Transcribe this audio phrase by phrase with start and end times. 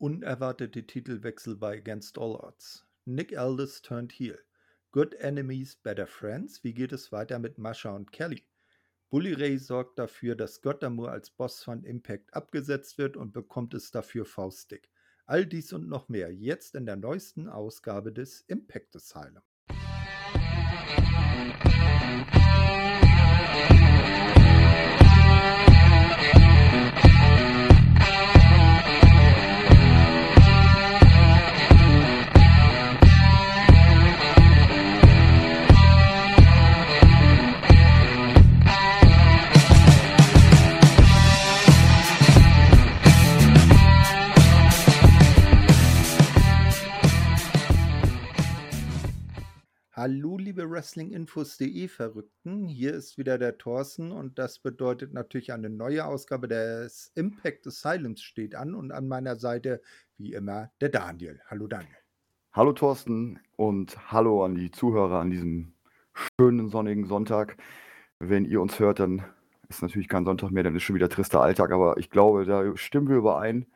[0.00, 2.86] Unerwartete Titelwechsel bei Against All Odds.
[3.04, 4.38] Nick Aldis turned heel.
[4.92, 6.62] Good Enemies, Better Friends.
[6.62, 8.46] Wie geht es weiter mit Masha und Kelly?
[9.10, 13.90] Bully Ray sorgt dafür, dass Gottamur als Boss von Impact abgesetzt wird und bekommt es
[13.90, 14.88] dafür faustig.
[15.26, 19.42] All dies und noch mehr jetzt in der neuesten Ausgabe des Impact Asylum.
[50.00, 52.68] Hallo, liebe Wrestlinginfos.de Verrückten.
[52.68, 58.22] Hier ist wieder der Thorsten und das bedeutet natürlich eine neue Ausgabe des Impact Asylums
[58.22, 59.82] steht an und an meiner Seite
[60.16, 61.40] wie immer der Daniel.
[61.46, 61.96] Hallo Daniel.
[62.52, 65.72] Hallo Thorsten und hallo an die Zuhörer an diesem
[66.14, 67.56] schönen sonnigen Sonntag.
[68.20, 69.24] Wenn ihr uns hört, dann
[69.68, 72.76] ist natürlich kein Sonntag mehr, dann ist schon wieder trister Alltag, aber ich glaube, da
[72.76, 73.66] stimmen wir überein.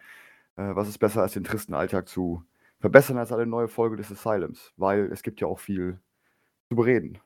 [0.54, 2.44] Äh, was ist besser als den tristen Alltag zu
[2.78, 5.98] verbessern als eine neue Folge des Asylums, weil es gibt ja auch viel
[6.72, 7.18] zu bereden.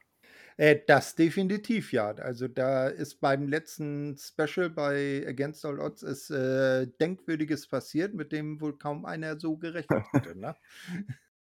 [0.56, 2.11] Äh, das definitiv, ja.
[2.12, 8.33] Also da ist beim letzten Special bei Against All Odds ist äh, Denkwürdiges passiert, mit
[8.33, 10.39] dem wohl kaum einer so gerechnet hätte.
[10.39, 10.56] Ne?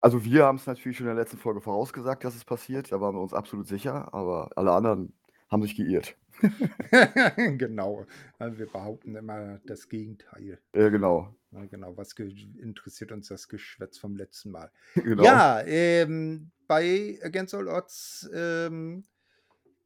[0.01, 2.91] Also wir haben es natürlich schon in der letzten Folge vorausgesagt, dass es passiert.
[2.91, 5.13] Da waren wir uns absolut sicher, aber alle anderen
[5.49, 6.17] haben sich geirrt.
[7.57, 8.05] genau.
[8.39, 10.59] Also wir behaupten immer das Gegenteil.
[10.75, 11.35] Ja, genau.
[11.51, 11.95] Ja, genau.
[11.97, 14.71] Was interessiert uns das Geschwätz vom letzten Mal?
[14.95, 15.23] Genau.
[15.23, 19.03] Ja, ähm, bei Against All Odds ähm,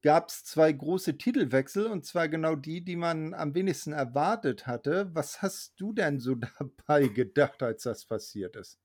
[0.01, 5.09] gab es zwei große Titelwechsel und zwar genau die, die man am wenigsten erwartet hatte.
[5.13, 8.79] Was hast du denn so dabei gedacht, als das passiert ist?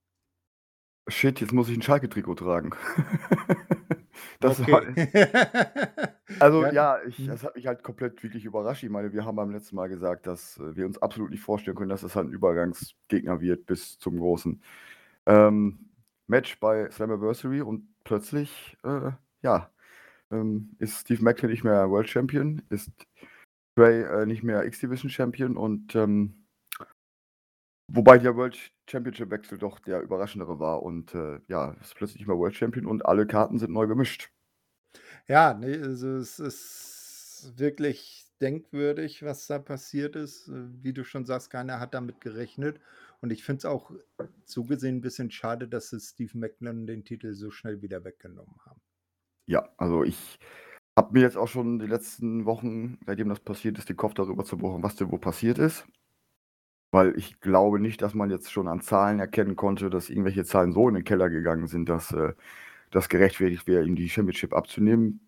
[1.09, 2.71] Shit, jetzt muss ich ein Schalke-Trikot tragen.
[4.41, 4.73] Das Okay.
[4.73, 4.83] war,
[6.41, 6.73] also Ja.
[6.73, 7.27] ja, ich, Hm.
[7.29, 8.83] das hat mich halt komplett wirklich überrascht.
[8.83, 11.77] Ich meine, wir haben beim letzten Mal gesagt, dass äh, wir uns absolut nicht vorstellen
[11.77, 14.63] können, dass das halt ein Übergangsgegner wird bis zum großen
[15.27, 15.91] ähm,
[16.27, 19.11] Match bei Slammiversary und plötzlich, äh,
[19.43, 19.71] ja,
[20.31, 22.91] ähm, ist Steve Macklin nicht mehr World Champion, ist
[23.77, 26.42] Trey äh, nicht mehr X-Division Champion und ähm,
[27.95, 28.59] wobei der World
[28.89, 32.87] Championship Wechsel doch der überraschendere war und äh, ja, ist plötzlich nicht mehr World Champion
[32.87, 34.31] und alle Karten sind neu gemischt.
[35.29, 40.49] Ja, ne, also es ist wirklich denkwürdig, was da passiert ist.
[40.49, 42.81] Äh, Wie du schon sagst, keiner hat damit gerechnet.
[43.21, 43.93] Und ich finde es auch
[44.45, 48.57] so gesehen ein bisschen schade, dass sie Steve Macklin den Titel so schnell wieder weggenommen
[48.67, 48.81] haben.
[49.47, 50.39] Ja, also ich
[50.97, 54.45] habe mir jetzt auch schon die letzten Wochen, seitdem das passiert ist, den Kopf darüber
[54.45, 55.87] zerbrochen, was denn wo passiert ist.
[56.93, 60.73] Weil ich glaube nicht, dass man jetzt schon an Zahlen erkennen konnte, dass irgendwelche Zahlen
[60.73, 62.35] so in den Keller gegangen sind, dass äh,
[62.91, 65.21] das gerechtfertigt wäre, ihm die Championship abzunehmen.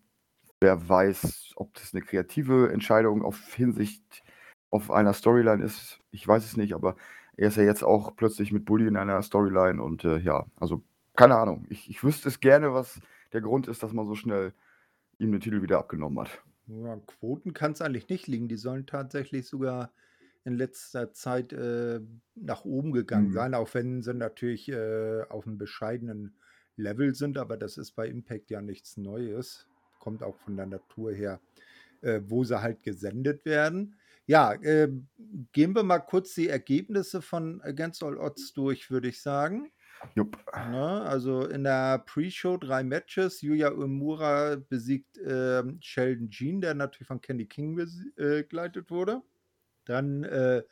[0.61, 4.23] Wer weiß, ob das eine kreative Entscheidung auf Hinsicht
[4.69, 5.99] auf einer Storyline ist.
[6.11, 6.95] Ich weiß es nicht, aber
[7.35, 10.83] er ist ja jetzt auch plötzlich mit Bully in einer Storyline und äh, ja, also
[11.15, 11.65] keine Ahnung.
[11.69, 12.99] Ich, ich wüsste es gerne, was
[13.33, 14.53] der Grund ist, dass man so schnell
[15.17, 16.43] ihm den Titel wieder abgenommen hat.
[16.67, 18.47] Ja, Quoten kann es eigentlich nicht liegen.
[18.47, 19.91] Die sollen tatsächlich sogar
[20.45, 21.99] in letzter Zeit äh,
[22.35, 23.33] nach oben gegangen Mhm.
[23.33, 26.35] sein, auch wenn sie natürlich äh, auf einem bescheidenen
[26.77, 27.37] Level sind.
[27.37, 29.67] Aber das ist bei Impact ja nichts Neues.
[29.99, 31.41] Kommt auch von der Natur her,
[32.01, 33.95] äh, wo sie halt gesendet werden.
[34.27, 34.89] Ja, äh,
[35.51, 39.71] gehen wir mal kurz die Ergebnisse von Against All Odds durch, würde ich sagen.
[40.13, 40.37] Jupp.
[40.53, 41.01] Ne?
[41.03, 43.41] Also in der Pre-Show drei Matches.
[43.41, 49.21] Yuya Uemura besiegt ähm, Sheldon Jean, der natürlich von Kenny King besi- äh, begleitet wurde.
[49.85, 50.63] Dann äh,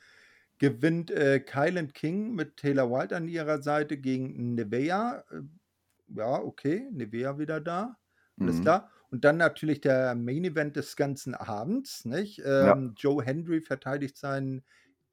[0.59, 5.23] gewinnt äh, Kylan King mit Taylor White an ihrer Seite gegen Nevea.
[5.31, 5.41] Äh,
[6.15, 7.97] ja, okay, Nevea wieder da.
[8.39, 8.61] Alles Mhm.
[8.61, 8.91] klar.
[9.09, 12.05] Und dann natürlich der Main Event des ganzen Abends.
[12.05, 12.39] Nicht?
[12.57, 12.73] Ja.
[12.73, 14.63] Ähm, Joe Hendry verteidigt seinen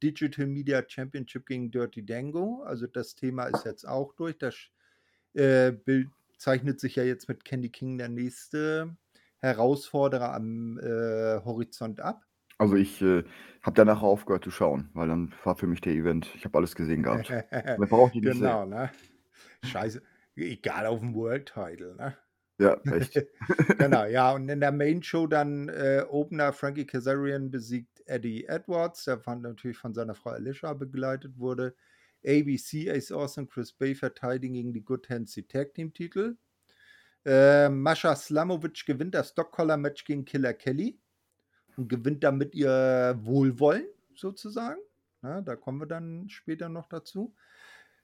[0.02, 2.62] Digital Media Championship gegen Dirty Dango.
[2.64, 4.38] Also das Thema ist jetzt auch durch.
[4.38, 4.56] Das
[5.34, 6.08] äh, Bild
[6.38, 8.96] zeichnet sich ja jetzt mit Candy King der nächste
[9.38, 12.26] Herausforderer am äh, Horizont ab.
[12.60, 13.24] Also ich äh,
[13.62, 16.28] habe danach aufgehört zu schauen, weil dann war für mich der Event.
[16.34, 17.30] Ich habe alles gesehen gehabt.
[17.50, 18.42] Mehr brauchte ich nicht sehen.
[18.42, 18.90] genau, ne?
[19.64, 20.02] Scheiße.
[20.36, 22.16] Egal auf dem World Title, ne?
[22.58, 23.18] Ja, echt.
[23.78, 29.04] genau, ja, und in der Main Show dann äh, Opener Frankie Kazarian besiegt Eddie Edwards,
[29.04, 31.74] der von, natürlich von seiner Frau Alicia begleitet wurde.
[32.26, 36.36] ABC, Ace Austin, Chris Bay verteidigen gegen die Good Hands die Tag Team Titel.
[37.24, 41.00] Äh, Mascha Slamovic gewinnt das Dog-Collar-Match gegen Killer Kelly
[41.76, 44.80] und gewinnt damit ihr Wohlwollen sozusagen.
[45.22, 47.34] Na, da kommen wir dann später noch dazu.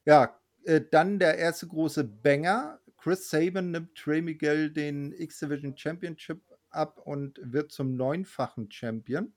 [0.04, 2.80] Ja, äh, dann der erste große Banger.
[2.98, 9.32] Chris Sabin nimmt Trey Miguel den X-Division Championship ab und wird zum neunfachen Champion.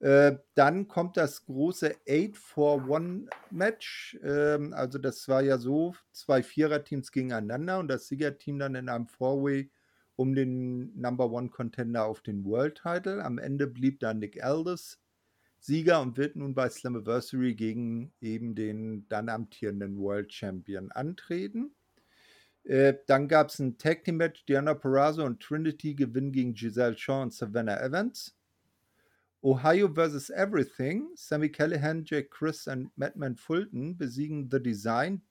[0.00, 4.18] Äh, dann kommt das große 8-for-1-Match.
[4.22, 9.06] Ähm, also das war ja so, zwei Viererteams gegeneinander und das Siegerteam dann in einem
[9.06, 9.70] Four-Way
[10.16, 13.24] um den Number One Contender auf den World Title.
[13.24, 15.00] Am Ende blieb dann Nick Aldis
[15.58, 21.74] Sieger und wird nun bei Slammiversary gegen eben den dann amtierenden World Champion antreten.
[22.64, 24.44] Äh, dann gab es ein Tag Team Match.
[24.46, 28.36] Diana Perazzo und Trinity gewinnen gegen Giselle Shaw und Savannah Evans.
[29.42, 30.30] Ohio vs.
[30.30, 31.08] Everything.
[31.14, 35.22] Sammy Callahan, Jake Chris und Madman Fulton besiegen The Design,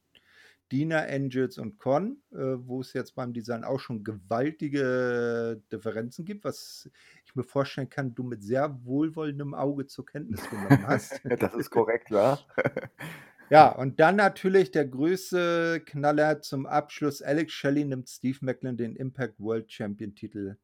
[0.71, 6.43] Dina, Angels und Con, äh, wo es jetzt beim Design auch schon gewaltige Differenzen gibt,
[6.45, 6.89] was
[7.25, 11.21] ich mir vorstellen kann, du mit sehr wohlwollendem Auge zur Kenntnis genommen hast.
[11.39, 12.39] das ist korrekt, ja.
[13.49, 17.21] ja, und dann natürlich der größte Knaller zum Abschluss.
[17.21, 20.57] Alex Shelley nimmt Steve Macklin den Impact World Champion Titel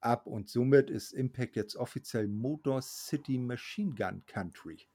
[0.00, 4.86] ab und somit ist Impact jetzt offiziell Motor City Machine Gun Country.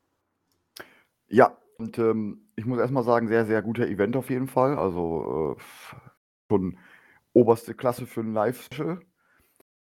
[1.28, 4.78] Ja, und ähm, ich muss erstmal sagen, sehr, sehr guter Event auf jeden Fall.
[4.78, 5.62] Also äh,
[6.50, 6.78] schon
[7.34, 9.02] oberste Klasse für ein Live-Special.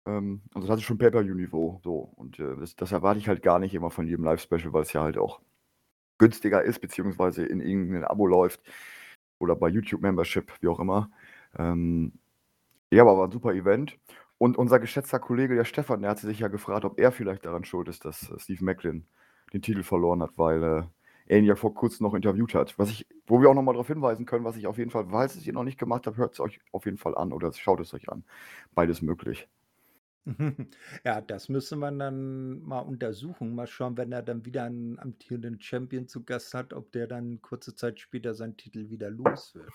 [0.05, 1.81] Ähm, also das ist schon Pay-Per-View-Niveau.
[1.83, 2.11] So.
[2.15, 4.93] Und äh, das, das, erwarte ich halt gar nicht immer von jedem Live-Special, weil es
[4.93, 5.41] ja halt auch
[6.19, 8.61] günstiger ist, beziehungsweise in irgendeinem Abo läuft
[9.39, 11.09] oder bei YouTube-Membership, wie auch immer.
[11.57, 12.13] Ähm,
[12.91, 13.97] ja, aber war ein super Event.
[14.37, 17.63] Und unser geschätzter Kollege, der Stefan, der hat sich ja gefragt, ob er vielleicht daran
[17.63, 19.05] schuld ist, dass äh, Steve Macklin
[19.53, 20.83] den Titel verloren hat, weil äh,
[21.29, 22.77] ihn ja vor kurzem noch interviewt hat.
[22.77, 25.35] Was ich, wo wir auch nochmal darauf hinweisen können, was ich auf jeden Fall, falls
[25.35, 27.79] es ihr noch nicht gemacht habt, hört es euch auf jeden Fall an oder schaut
[27.79, 28.23] es euch an.
[28.73, 29.47] Beides möglich.
[31.03, 33.55] Ja, das müsste man dann mal untersuchen.
[33.55, 37.41] Mal schauen, wenn er dann wieder einen amtierenden Champion zu Gast hat, ob der dann
[37.41, 39.71] kurze Zeit später seinen Titel wieder los wird.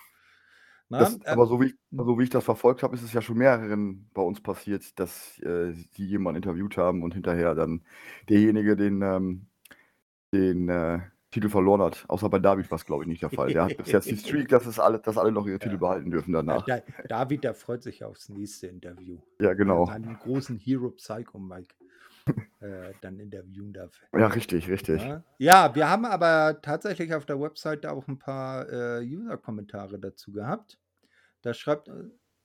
[0.89, 3.37] Das, äh, aber so wie, so wie ich das verfolgt habe, ist es ja schon
[3.37, 7.83] mehreren bei uns passiert, dass äh, die jemanden interviewt haben und hinterher dann
[8.29, 9.47] derjenige den, ähm,
[10.33, 11.01] den äh,
[11.37, 12.03] Titel verloren hat.
[12.07, 13.53] Außer bei David war es, glaube ich, nicht der Fall.
[13.53, 15.59] Der hat bis jetzt die Streak, dass, es alle, dass alle noch ihre ja.
[15.59, 16.67] Titel behalten dürfen danach.
[16.67, 19.19] Ja, David, der freut sich aufs nächste Interview.
[19.39, 19.87] Ja, genau.
[19.87, 21.75] Einen großen Hero Psycho Mike
[22.59, 23.91] äh, dann interviewen darf.
[24.13, 25.01] Ja, richtig, richtig.
[25.01, 25.23] Ja.
[25.37, 25.75] ja.
[25.75, 30.79] wir haben aber tatsächlich auf der Webseite auch ein paar äh, User-Kommentare dazu gehabt.
[31.43, 31.89] Da schreibt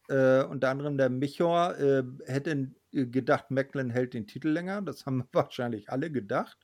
[0.09, 4.83] äh, unter anderem der Michor, äh, hätte gedacht, Macklin hält den Titel länger.
[4.83, 6.59] Das haben wahrscheinlich alle gedacht.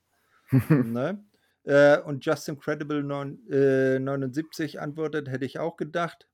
[0.68, 1.24] ne?
[1.68, 6.26] Äh, und Justin Credible 9, äh, 79 antwortet, hätte ich auch gedacht.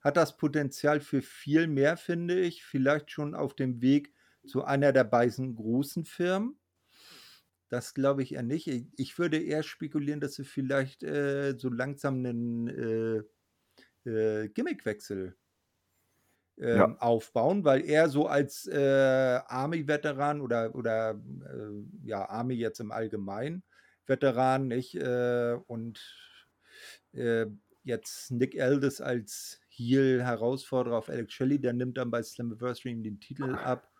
[0.00, 2.64] Hat das Potenzial für viel mehr, finde ich.
[2.64, 4.14] Vielleicht schon auf dem Weg
[4.46, 6.58] zu einer der beiden großen Firmen.
[7.68, 8.66] Das glaube ich eher nicht.
[8.96, 13.26] Ich würde eher spekulieren, dass sie vielleicht äh, so langsam einen
[14.06, 15.36] äh, äh, Gimmickwechsel
[16.56, 16.96] ja.
[16.98, 23.62] aufbauen, weil er so als äh, Army-Veteran oder, oder äh, ja, Army jetzt im Allgemeinen
[24.08, 24.94] Veteran, nicht?
[24.94, 26.00] Äh, und
[27.12, 27.46] äh,
[27.84, 33.54] jetzt Nick Aldis als Heel-Herausforderer auf Alex Shelley, der nimmt dann bei Slammiversary den Titel
[33.54, 33.90] ab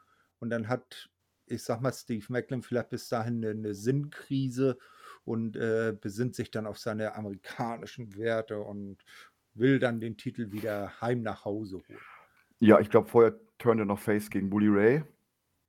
[0.40, 1.10] und dann hat,
[1.46, 4.78] ich sag mal, Steve Macklin vielleicht bis dahin eine, eine Sinnkrise
[5.24, 8.98] und äh, besinnt sich dann auf seine amerikanischen Werte und
[9.54, 12.00] will dann den Titel wieder heim nach Hause holen.
[12.60, 15.04] Ja, ich glaube, vorher turnt er noch Face gegen Bully Ray.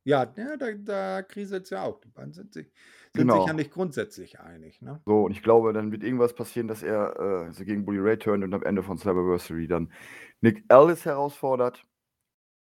[0.10, 2.01] Ja, ja da, da kriselt es ja auch.
[2.01, 2.66] Die beiden sind sich,
[3.13, 3.38] sind genau.
[3.38, 4.82] sich ja nicht grundsätzlich einig.
[4.82, 5.00] Ne?
[5.06, 8.18] So, und ich glaube, dann wird irgendwas passieren, dass er äh, also gegen Bully Ray
[8.18, 9.92] turnt und am Ende von Slammiversary dann
[10.42, 11.86] Nick Ellis herausfordert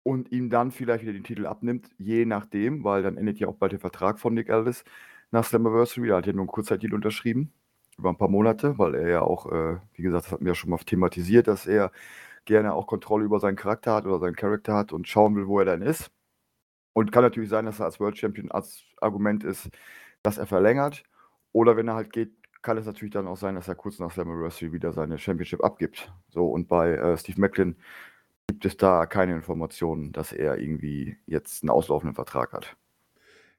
[0.01, 3.55] und ihm dann vielleicht wieder den Titel abnimmt, je nachdem, weil dann endet ja auch
[3.55, 4.83] bald der Vertrag von Nick Ellis
[5.29, 6.09] nach Slammiversary.
[6.09, 7.53] Er hat ja nur einen Kurzzeitdeal unterschrieben,
[7.99, 10.55] über ein paar Monate, weil er ja auch, äh, wie gesagt, das hatten wir ja
[10.55, 11.91] schon mal thematisiert, dass er
[12.45, 15.59] gerne auch Kontrolle über seinen Charakter hat oder seinen Charakter hat und schauen will, wo
[15.59, 16.09] er dann ist.
[16.97, 19.69] Und kann natürlich sein, dass er als World Champion als Argument ist,
[20.23, 21.03] dass er verlängert.
[21.51, 22.31] Oder wenn er halt geht,
[22.63, 26.11] kann es natürlich dann auch sein, dass er kurz nach Slammiversary wieder seine Championship abgibt.
[26.29, 27.75] So, und bei äh, Steve Macklin
[28.47, 32.75] gibt es da keine Informationen, dass er irgendwie jetzt einen auslaufenden Vertrag hat.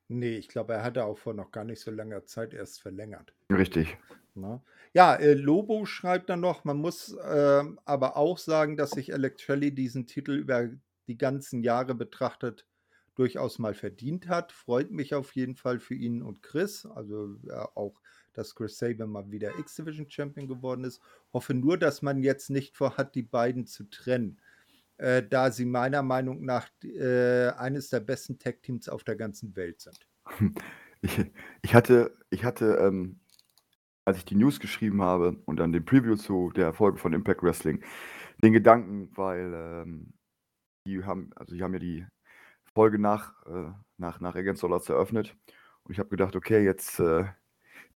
[0.08, 3.34] Nee, ich glaube, er hatte auch vor noch gar nicht so langer Zeit erst verlängert.
[3.52, 3.98] Richtig.
[4.34, 4.48] Na?
[4.48, 4.62] Ne?
[4.94, 9.72] Ja, äh, Lobo schreibt dann noch, man muss äh, aber auch sagen, dass sich Electrelli
[9.72, 10.70] diesen Titel über
[11.06, 12.66] die ganzen Jahre betrachtet
[13.18, 14.52] durchaus mal verdient hat.
[14.52, 16.86] Freut mich auf jeden Fall für ihn und Chris.
[16.86, 18.00] Also ja, auch,
[18.32, 21.00] dass Chris Saban mal wieder X-Division Champion geworden ist.
[21.32, 24.40] Hoffe nur, dass man jetzt nicht vorhat, die beiden zu trennen.
[24.98, 29.80] Äh, da sie meiner Meinung nach äh, eines der besten Tech-Teams auf der ganzen Welt
[29.80, 30.06] sind.
[31.00, 31.16] Ich,
[31.62, 33.20] ich hatte, ich hatte ähm,
[34.08, 37.42] als ich die News geschrieben habe und dann den Preview zu der Folge von Impact
[37.42, 37.84] Wrestling,
[38.42, 40.14] den Gedanken, weil ähm,
[40.86, 42.06] die haben, also die haben ja die
[42.74, 45.36] Folge nach, äh, nach, nach Against All Odds eröffnet.
[45.84, 47.24] Und ich habe gedacht, okay, jetzt äh,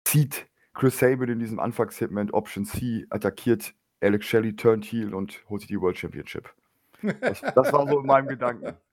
[0.05, 5.61] zieht Chris Sabin in diesem Anfangssegment Option C, attackiert Alex Shelley, turned heel und holt
[5.63, 6.55] sich die World Championship.
[7.03, 8.77] Das, das war so in meinem Gedanken.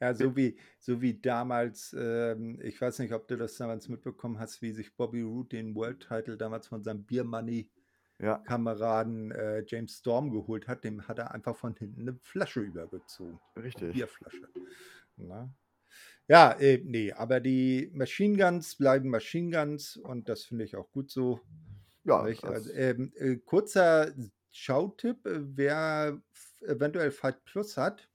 [0.00, 4.38] Ja, so wie, so wie damals, ähm, ich weiß nicht, ob du das damals mitbekommen
[4.38, 7.68] hast, wie sich Bobby Roode den World Title damals von seinem Beer Money
[8.20, 12.60] Ja, Kameraden äh, James Storm geholt hat, dem hat er einfach von hinten eine Flasche
[12.60, 13.40] übergezogen.
[13.56, 13.92] Eine richtig.
[13.92, 14.48] Bierflasche.
[15.16, 15.54] Na?
[16.28, 20.90] Ja, äh, nee, aber die Machine Guns bleiben Machine Guns und das finde ich auch
[20.90, 21.40] gut so.
[22.04, 22.20] Ja?
[22.20, 24.12] Also, ähm, äh, kurzer
[24.50, 26.20] Schautipp, äh, wer
[26.62, 28.08] eventuell Fight Plus hat.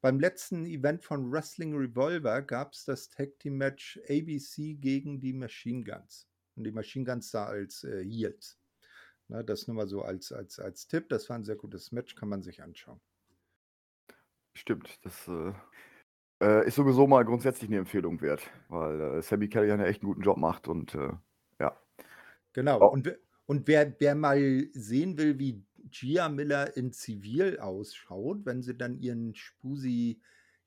[0.00, 5.32] Beim letzten Event von Wrestling Revolver gab es das Tag Team Match ABC gegen die
[5.32, 6.28] Machine Guns.
[6.56, 8.58] Und die Machine Guns da als äh, Heels.
[9.28, 11.08] Na, das nur mal so als, als, als Tipp.
[11.08, 13.00] Das war ein sehr gutes Match, kann man sich anschauen.
[14.52, 14.98] stimmt.
[15.02, 15.54] Das äh,
[16.44, 20.10] äh, ist sowieso mal grundsätzlich eine Empfehlung wert, weil äh, Sammy Kelly einen echt einen
[20.12, 21.12] guten Job macht und äh,
[21.58, 21.76] ja.
[22.52, 22.80] Genau.
[22.82, 28.44] Oh, Und, wer- und wer, wer mal sehen will, wie Gia Miller in Zivil ausschaut,
[28.46, 30.20] wenn sie dann ihren Spusi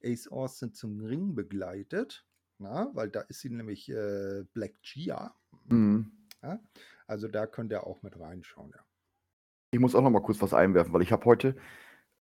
[0.03, 2.25] Ace Austin zum Ring begleitet,
[2.59, 5.35] na, weil da ist sie nämlich äh, Black Gia.
[5.65, 6.11] mhm.
[6.43, 6.59] Ja?
[7.07, 8.71] Also da könnt ihr auch mit reinschauen.
[8.75, 8.83] Ja.
[9.71, 11.55] Ich muss auch noch mal kurz was einwerfen, weil ich habe heute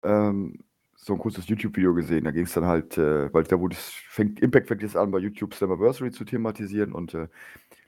[0.04, 0.64] ähm,
[0.96, 2.26] so ein kurzes YouTube-Video gesehen.
[2.26, 5.12] Da ging es dann halt, äh, weil da wurde es, fängt, Impact fängt jetzt an,
[5.12, 7.28] bei YouTube Slammiversary zu thematisieren und äh,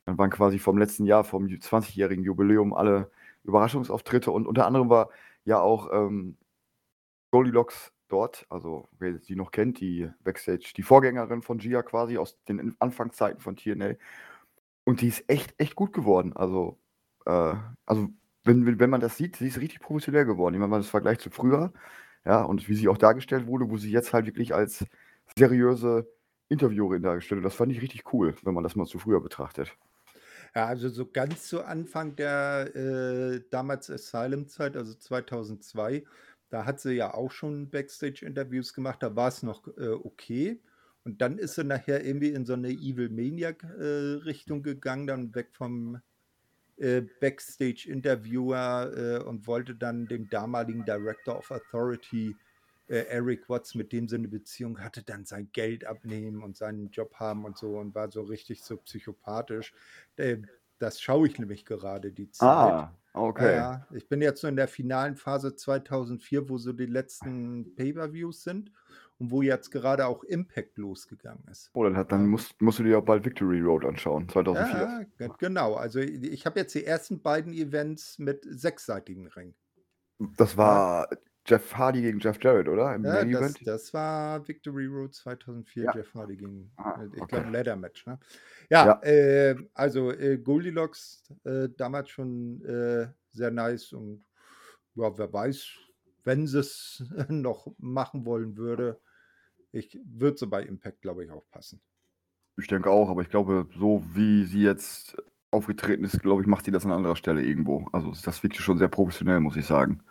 [0.06, 3.12] dann waren quasi vom letzten Jahr, vom 20-jährigen Jubiläum, alle
[3.44, 5.10] Überraschungsauftritte und unter anderem war
[5.46, 6.38] ja auch ähm,
[7.32, 12.42] Goldilocks dort, also wer sie noch kennt, die Backstage, die Vorgängerin von Gia quasi aus
[12.46, 13.96] den Anfangszeiten von TNA.
[14.86, 16.34] Und die ist echt, echt gut geworden.
[16.34, 16.78] Also,
[17.26, 17.54] äh,
[17.86, 18.10] also
[18.44, 20.62] wenn, wenn man das sieht, sie ist richtig professionell geworden.
[20.62, 21.74] Wenn man das vergleicht zu früher,
[22.28, 24.86] ja, und wie sie auch dargestellt wurde, wo sie jetzt halt wirklich als
[25.38, 26.12] seriöse
[26.50, 27.46] Interviewerin dargestellt wird.
[27.46, 29.74] Das fand ich richtig cool, wenn man das mal zu früher betrachtet.
[30.54, 36.04] Ja, also so ganz zu Anfang der äh, damals Asylum-Zeit, also 2002,
[36.50, 40.62] da hat sie ja auch schon Backstage-Interviews gemacht, da war es noch äh, okay.
[41.06, 46.02] Und dann ist sie nachher irgendwie in so eine Evil Maniac-Richtung gegangen, dann weg vom
[46.78, 52.36] äh, Backstage-Interviewer äh, und wollte dann dem damaligen Director of Authority,
[52.88, 56.90] äh, Eric Watts, mit dem sie eine Beziehung hatte, dann sein Geld abnehmen und seinen
[56.92, 59.74] Job haben und so und war so richtig so psychopathisch.
[60.16, 60.38] Äh,
[60.80, 62.48] das schaue ich nämlich gerade die Zeit.
[62.48, 63.56] Ah, okay.
[63.56, 63.88] ja.
[63.92, 68.72] Ich bin jetzt so in der finalen Phase 2004, wo so die letzten Pay-Per-Views sind
[69.20, 71.70] und wo jetzt gerade auch Impact losgegangen ist.
[71.74, 72.28] Oh, dann, hat, dann Ja.
[72.28, 74.78] musst, musst du dir auch bald Victory Road anschauen, 2004.
[74.80, 75.74] Ja, ge- genau.
[75.76, 79.56] Also ich habe jetzt die ersten beiden Events mit sechsseitigen Ring.
[80.38, 81.08] Das war
[81.46, 82.94] Jeff Hardy gegen Jeff Jarrett, oder?
[82.94, 85.96] Im ja das, das war Victory Road 2004, Ja.
[85.96, 87.36] Jeff Hardy gegen, Ah, äh, ich okay.
[87.38, 88.06] glaube, Ladder Match.
[88.06, 88.20] Ne?
[88.70, 94.26] Ja, Ja, äh, also äh, Goldilocks äh, damals schon äh, sehr nice und
[94.96, 95.68] ja, wer weiß,
[96.24, 99.00] wenn sie es noch machen wollen würde,
[99.72, 101.82] ich würde sie bei Impact, glaube ich, auch passen.
[102.58, 105.18] ich denke auch, aber ich glaube, so wie sie jetzt
[105.52, 107.88] aufgetreten ist, glaube ich, macht sie das an anderer Stelle irgendwo.
[107.92, 110.04] Also das wirkt schon sehr professionell, muss ich sagen.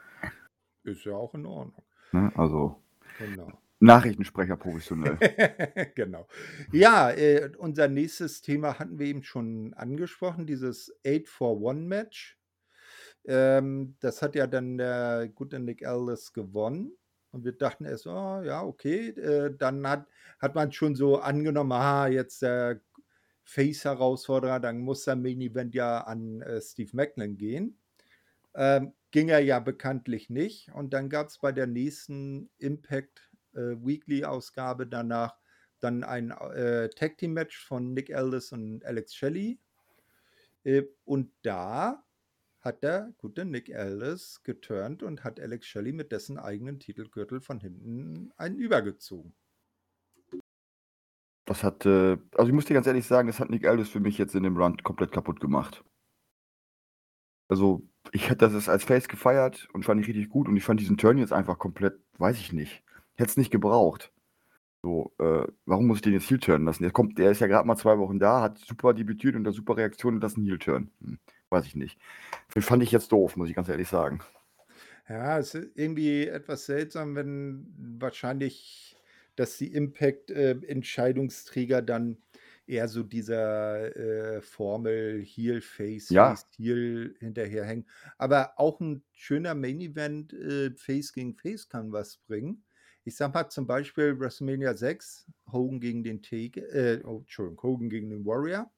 [0.85, 1.85] Ist ja auch in Ordnung.
[2.13, 2.33] Ne?
[2.37, 2.81] Also
[3.19, 3.51] Genau.
[3.79, 5.19] Nachrichtensprecher professionell.
[5.95, 6.27] genau.
[6.73, 12.39] Ja, äh, unser nächstes Thema hatten wir eben schon angesprochen, dieses 8-for-1-Match.
[13.27, 16.93] Ähm, das hat ja dann der gute Nick Aldis gewonnen.
[17.37, 19.11] Und wir dachten erst, oh, ja, okay.
[19.11, 20.07] Äh, dann hat,
[20.41, 22.81] hat man schon so angenommen, ah, jetzt der
[23.45, 27.79] Face-Herausforderer, dann muss der Main-Event ja an äh, Steve Macklin gehen.
[28.55, 30.73] Ähm, ging er ja bekanntlich nicht.
[30.73, 35.37] Und dann gab es bei der nächsten Impact äh, Weekly-Ausgabe danach
[35.81, 39.59] dann ein äh, Tag Team Match von Nick Aldis und Alex Shelley.
[40.65, 42.03] Äh, und da
[42.67, 47.61] hat der gute Nick Aldis geturnt und hat Alex Shelley mit dessen eigenen Titelgürtel von
[47.61, 49.35] hinten einen übergezogen.
[51.47, 54.01] Das hat, äh, also ich muss dir ganz ehrlich sagen, das hat Nick Aldis für
[54.01, 55.85] mich jetzt in dem Run komplett kaputt gemacht.
[57.49, 57.83] Also,
[58.13, 60.97] ich hätte das als Face gefeiert und fand ich richtig gut und ich fand diesen
[60.99, 62.83] Turn jetzt einfach komplett, weiß ich nicht.
[63.15, 64.13] Hätte es nicht gebraucht.
[64.83, 66.83] So, äh, warum muss ich den jetzt Heel turnen lassen?
[66.83, 69.53] Der kommt, der ist ja gerade mal zwei Wochen da, hat super debütiert und eine
[69.53, 70.91] super Reaktion und das ist ein Heel turn.
[71.01, 71.19] Hm,
[71.51, 71.99] weiß ich nicht.
[72.55, 74.21] Den fand ich jetzt doof, muss ich ganz ehrlich sagen.
[75.09, 78.97] Ja, es ist irgendwie etwas seltsam, wenn wahrscheinlich,
[79.37, 82.19] dass die Impact-Entscheidungsträger dann
[82.67, 86.31] eher so dieser äh, Formel Heel, Face, Ja.
[86.31, 87.87] Face, Heel hinterherhängen.
[88.19, 92.65] Aber auch ein schöner Main Event äh, Face gegen Face kann was bringen.
[93.05, 97.89] Ich sag mal zum Beispiel WrestleMania 6, Hogan gegen den Taker, äh, oh, Entschuldigung, Hogan
[97.89, 98.69] gegen den Warrior.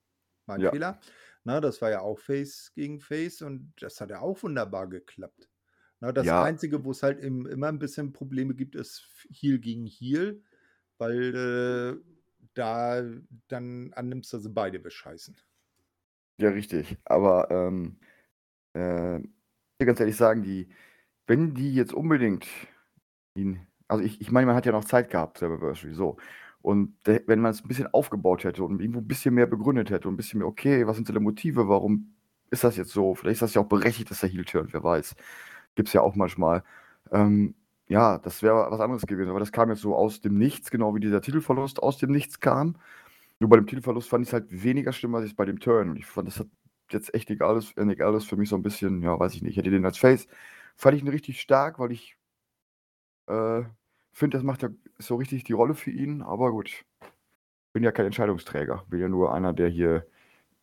[0.45, 0.71] Mein Ja.
[0.71, 1.01] Fehler.
[1.49, 5.49] Na, das war ja auch Face gegen Face und das hat ja auch wunderbar geklappt.
[6.01, 6.37] Na, das Ja.
[6.37, 10.43] Einzige, wo es halt im, immer ein bisschen Probleme gibt, ist Heel gegen Heel,
[10.99, 11.35] weil
[12.05, 12.05] äh,
[12.55, 13.03] da
[13.49, 15.39] dann annimmst, dass sie beide bescheißen.
[16.41, 16.99] Ja, richtig.
[17.05, 17.99] Aber ähm,
[18.75, 19.25] äh, ich
[19.81, 20.71] will ganz ehrlich sagen, die,
[21.27, 22.49] wenn die jetzt unbedingt
[23.35, 26.19] ihn, also ich, ich meine, man hat ja noch Zeit gehabt, Slammiversary, so.
[26.69, 30.07] Und wenn man es ein bisschen aufgebaut hätte und irgendwo ein bisschen mehr begründet hätte
[30.07, 32.15] und ein bisschen mehr, okay, was sind seine Motive, warum
[32.51, 33.15] ist das jetzt so?
[33.15, 35.17] Vielleicht ist das ja auch berechtigt, dass er Heel turnt, wer weiß.
[35.77, 36.63] Gibt es ja auch manchmal.
[37.11, 37.55] Ähm,
[37.87, 40.95] ja, das wäre was anderes gewesen, aber das kam jetzt so aus dem Nichts, genau
[40.95, 42.77] wie dieser Titelverlust aus dem Nichts kam.
[43.39, 45.89] Nur bei dem Titelverlust fand ich es halt weniger schlimm als jetzt bei dem Turn.
[45.89, 46.49] Und ich fand, das hat
[46.91, 49.41] jetzt echt Nick Aldis, äh, Nick Aldis für mich so ein bisschen, ja, weiß ich
[49.41, 50.29] nicht, ich hätte den als Face,
[50.77, 52.19] fand ich ihn richtig stark, weil ich
[53.27, 53.63] äh,
[54.19, 56.85] finde, das macht ja so richtig die Rolle für ihn, aber gut.
[57.75, 60.07] Bin ja kein Entscheidungsträger, bin ja nur einer, der hier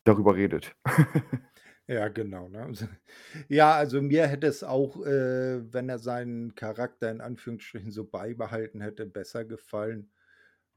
[0.05, 0.75] darüber redet.
[1.87, 2.47] Ja, genau.
[2.49, 2.71] Ne?
[3.49, 8.81] Ja, also mir hätte es auch, äh, wenn er seinen Charakter in Anführungsstrichen so beibehalten
[8.81, 10.11] hätte, besser gefallen.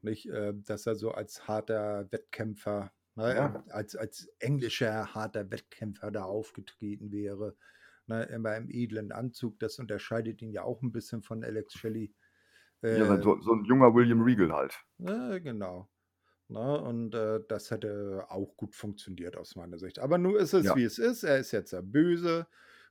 [0.01, 3.63] Nicht, äh, dass er so als harter Wettkämpfer, ne, Ja.
[3.69, 7.55] als, als englischer harter Wettkämpfer da aufgetreten wäre.
[8.07, 12.13] Ne, immer im edlen Anzug, das unterscheidet ihn ja auch ein bisschen von Alex Shelley.
[12.87, 14.85] Ja, Äh, so, so ein junger William Regal halt.
[14.99, 15.89] äh, genau.
[16.49, 19.99] Ne, und äh, das hätte auch gut funktioniert aus meiner Sicht.
[19.99, 20.75] Aber nun ist es, Ja.
[20.75, 21.23] wie es ist.
[21.23, 22.47] Er ist jetzt der Böse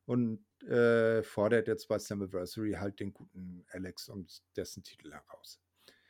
[0.07, 5.61] und äh, fordert jetzt bei Slammiversary halt den guten Alex und dessen Titel heraus.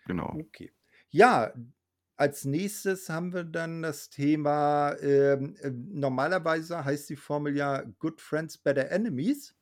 [0.06, 0.40] Genau.
[0.40, 0.72] Okay.
[1.10, 1.54] Ja,
[2.16, 8.20] als nächstes haben wir dann das Thema, ähm, äh, normalerweise heißt die Formel ja Good
[8.20, 9.56] Friends, Better Enemies.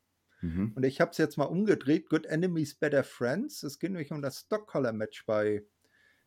[0.47, 0.73] Mhm.
[0.75, 3.63] Und ich habe es jetzt mal umgedreht, Good Enemies, Better Friends.
[3.63, 5.65] Es geht nämlich um das Stock-Collar-Match bei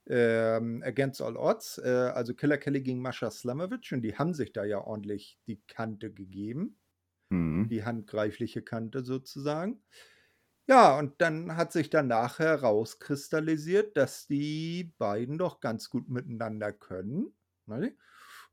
[0.07, 1.77] ähm, Against All Odds.
[1.77, 3.91] Äh, also Killer Kelly gegen Mascha Slamovic.
[3.91, 6.77] Und die haben sich da ja ordentlich die Kante gegeben.
[7.29, 7.69] Mhm.
[7.69, 9.81] Die handgreifliche Kante sozusagen.
[10.67, 17.33] Ja, und dann hat sich danach herauskristallisiert, dass die beiden doch ganz gut miteinander können.
[17.65, 17.95] Ne?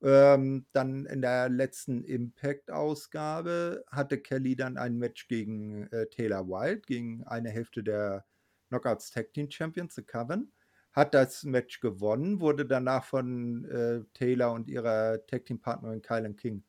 [0.02, 6.82] Ähm, dann in der letzten Impact-Ausgabe hatte Kelly dann ein Match gegen äh, Taylor Wilde,
[6.86, 8.24] gegen eine Hälfte der
[8.68, 10.52] Knockouts Tag Team Champions, The Coven.
[10.92, 16.36] Hat das Match gewonnen, wurde danach von äh, Taylor und ihrer Tag Team Partnerin Kylan
[16.36, 16.64] King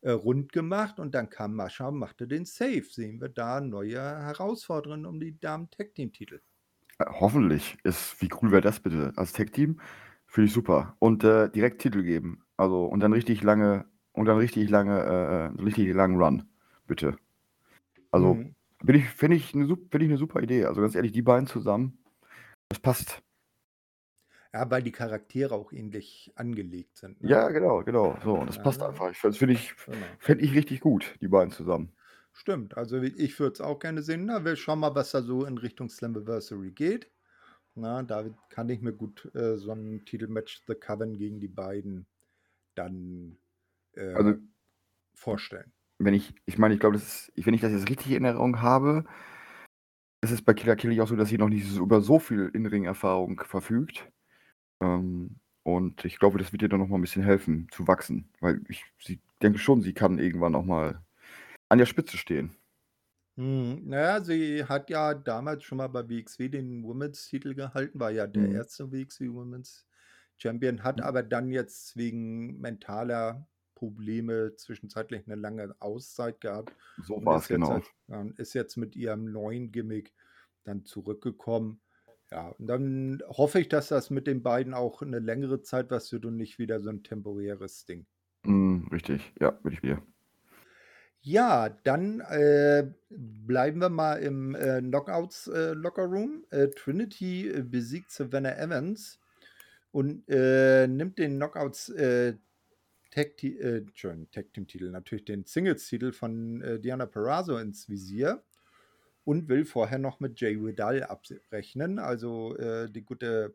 [0.00, 2.84] äh, rund gemacht und dann kam Mascha und machte den Save.
[2.88, 6.40] Sehen wir da neue Herausforderungen um die Damen-Tag-Team-Titel.
[6.98, 7.76] Äh, Hoffentlich.
[7.84, 9.12] Ist, wie cool wäre das bitte?
[9.16, 9.80] Als Tech-Team?
[10.26, 10.96] Finde ich super.
[10.98, 12.44] Und äh, direkt Titel geben.
[12.58, 16.48] Also, und dann richtig lange, und dann richtig lange, äh, richtig langen Run.
[16.86, 17.16] Bitte.
[18.10, 18.54] Also, Mhm.
[18.82, 20.64] bin ich, finde ich, eine, finde ich eine super Idee.
[20.66, 21.98] Also ganz ehrlich, die beiden zusammen,
[22.68, 23.22] das passt.
[24.52, 27.22] Ja, weil die Charaktere auch ähnlich angelegt sind.
[27.22, 27.28] Ne?
[27.30, 28.16] Ja, genau, genau.
[28.24, 28.62] So, und das Ja.
[28.64, 29.10] passt einfach.
[29.10, 29.98] Ich, das finde ich, Genau.
[30.18, 31.92] fände ich richtig gut, die beiden zusammen.
[32.32, 34.24] Stimmt, also ich würde es auch gerne sehen.
[34.26, 37.10] Na, wir schauen mal, was da so in Richtung Slammiversary geht.
[37.74, 42.06] Na, da kann ich mir gut äh, so ein Titelmatch The Coven gegen die beiden
[42.78, 43.38] dann
[43.94, 44.34] äh, Also,
[45.14, 45.72] vorstellen.
[45.98, 48.60] wenn ich, ich meine, ich glaube, das ist, wenn ich das jetzt richtig in Erinnerung
[48.62, 49.04] habe,
[50.20, 52.50] ist es bei Killer Kelly auch so, dass sie noch nicht so, über so viel
[52.52, 54.10] In-Ring-Erfahrung verfügt.
[54.82, 58.30] Ähm, und ich glaube, das wird ihr dann noch mal ein bisschen helfen, zu wachsen.
[58.40, 61.02] Weil ich sie denke schon, sie kann irgendwann auch mal
[61.70, 62.56] an der Spitze stehen.
[63.36, 68.26] Hm, naja, sie hat ja damals schon mal bei WXW den Women's-Titel gehalten, war ja
[68.26, 68.50] der Mhm.
[68.50, 69.86] erste WXW Women's
[70.38, 71.02] Champion, hat Mhm.
[71.02, 77.48] aber dann jetzt wegen mentaler Probleme zwischenzeitlich eine lange Auszeit gehabt So war es, jetzt,
[77.48, 77.80] genau.
[78.08, 80.14] und ist jetzt mit ihrem neuen Gimmick
[80.64, 81.80] dann zurückgekommen.
[82.30, 86.12] Ja, und dann hoffe ich, dass das mit den beiden auch eine längere Zeit was
[86.12, 88.06] wird und nicht wieder so ein temporäres Ding.
[88.44, 90.02] Mhm, richtig, ja, bin ich wieder.
[91.20, 96.44] Ja, dann äh, bleiben wir mal im äh, Knockouts äh, Locker Room.
[96.50, 99.18] Äh, Trinity äh, besiegt Savannah Evans
[99.92, 102.34] und äh, nimmt den Knockouts äh,
[103.10, 103.84] Tag, äh,
[104.32, 108.42] Tag Team Titel, natürlich den Singles-Titel von äh, Diana Perazzo ins Visier
[109.24, 111.98] und will vorher noch mit Jay Vidal abrechnen.
[111.98, 113.54] Also äh, die gute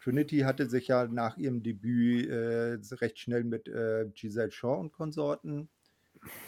[0.00, 4.92] Trinity hatte sich ja nach ihrem Debüt äh, recht schnell mit äh, Giselle Shaw und
[4.92, 5.68] Konsorten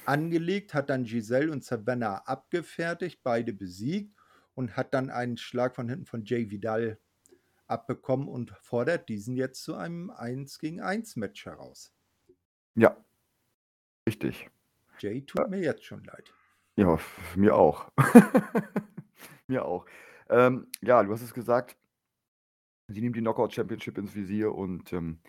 [0.04, 4.14] angelegt, hat dann Giselle und Savannah abgefertigt, beide besiegt
[4.54, 6.98] und hat dann einen Schlag von hinten von Jay Vidal
[7.68, 11.92] abbekommen und fordert diesen jetzt zu einem 1 gegen 1 Match heraus.
[12.74, 12.96] Ja,
[14.08, 14.50] richtig.
[14.98, 16.32] Jay tut mir jetzt schon leid.
[16.76, 16.98] Ja,
[17.34, 17.90] mir auch.
[19.46, 19.86] mir auch.
[20.28, 21.76] Ähm, ja, du hast es gesagt,
[22.88, 25.20] sie nimmt die Knockout Championship ins Visier und ähm,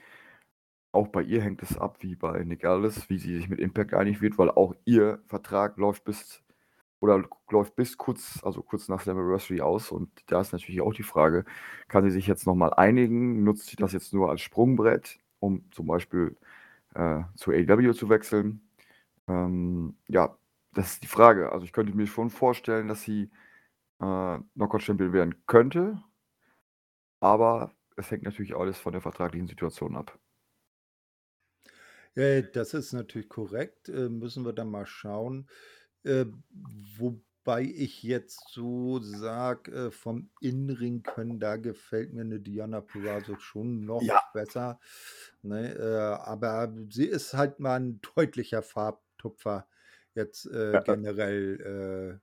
[0.92, 3.94] auch bei ihr hängt es ab, wie bei Nick Aldis, wie sie sich mit Impact
[3.94, 6.42] einig wird, weil auch ihr Vertrag läuft bis
[7.00, 11.04] oder läuft bis kurz, also kurz nach Slammiversary aus und da ist natürlich auch die
[11.04, 11.46] Frage,
[11.88, 13.44] kann sie sich jetzt nochmal einigen?
[13.44, 16.38] Nutzt sie das jetzt nur als Sprungbrett, um zum Beispiel
[16.96, 18.62] äh, zu AEW zu wechseln?
[19.28, 20.38] Ähm, ja,
[20.74, 21.52] das ist die Frage.
[21.52, 23.30] Also ich könnte mir schon vorstellen, dass sie
[24.02, 26.04] äh, Knockout-Champion werden könnte,
[27.20, 30.18] aber es hängt natürlich alles von der vertraglichen Situation ab.
[32.16, 33.90] Äh, das ist natürlich korrekt.
[33.90, 35.48] Äh, müssen wir dann mal schauen.
[36.08, 36.26] Äh,
[36.98, 43.38] wobei ich jetzt so sage, äh, vom Innenring können, da gefällt mir eine Diana Purrazzo
[43.38, 44.20] schon noch Ja.
[44.34, 44.80] besser.
[45.42, 45.74] Ne?
[45.76, 49.68] Äh, aber sie ist halt mal ein deutlicher Farbtupfer
[50.16, 52.20] jetzt äh, Ja, generell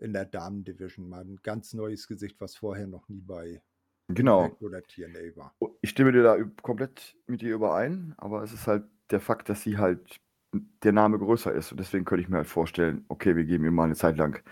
[0.00, 1.08] äh, in der Damen-Division.
[1.08, 3.62] Mal ein ganz neues Gesicht, was vorher noch nie bei
[4.08, 4.58] genau.
[4.60, 5.56] Oder TNA war.
[5.80, 9.62] Ich stimme dir da komplett mit dir überein, aber es ist halt der Fakt, dass
[9.62, 10.20] sie halt
[10.52, 13.70] der Name größer ist und deswegen könnte ich mir halt vorstellen, okay, wir geben ihr
[13.70, 14.42] mal eine Zeit lang,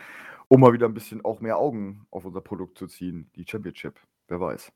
[0.48, 3.98] um mal wieder ein bisschen auch mehr Augen auf unser Produkt zu ziehen, die Championship.
[4.28, 4.72] Wer weiß.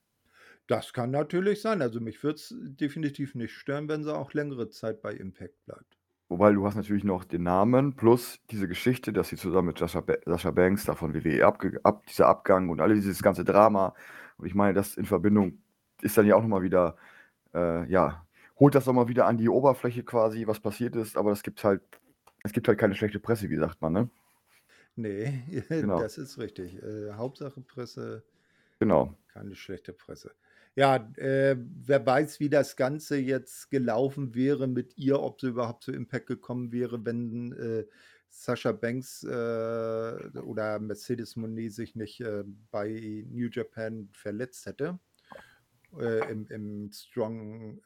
[0.66, 1.82] Das kann natürlich sein.
[1.82, 5.96] Also mich würde es definitiv nicht stören, wenn sie auch längere Zeit bei Impact bleibt.
[6.28, 10.00] Wobei du hast natürlich noch den Namen plus diese Geschichte, dass sie zusammen mit Sascha,
[10.00, 13.94] Ba- Sascha Banks da von WWE abge ab, dieser Abgang und all dieses ganze Drama.
[14.38, 15.58] Und ich meine, das in Verbindung
[16.02, 16.96] ist dann ja auch nochmal wieder,
[17.52, 18.24] äh, ja,
[18.60, 21.82] holt das nochmal wieder an die Oberfläche quasi, was passiert ist, aber es gibt halt,
[22.44, 24.10] es gibt halt keine schlechte Presse, wie sagt man, ne?
[24.96, 26.00] Nee, Genau.
[26.00, 26.80] das ist richtig.
[26.82, 28.22] Äh, Hauptsache Presse,
[28.78, 29.14] Genau.
[29.28, 30.32] keine schlechte Presse.
[30.76, 35.82] Ja, äh, wer weiß, wie das Ganze jetzt gelaufen wäre mit ihr, ob sie überhaupt
[35.82, 37.86] zu Impact gekommen wäre, wenn äh,
[38.28, 39.28] Sascha Banks äh,
[40.38, 45.00] oder Mercedes Monet sich nicht äh, bei New Japan verletzt hätte.
[45.98, 47.80] Äh, im, Im Strong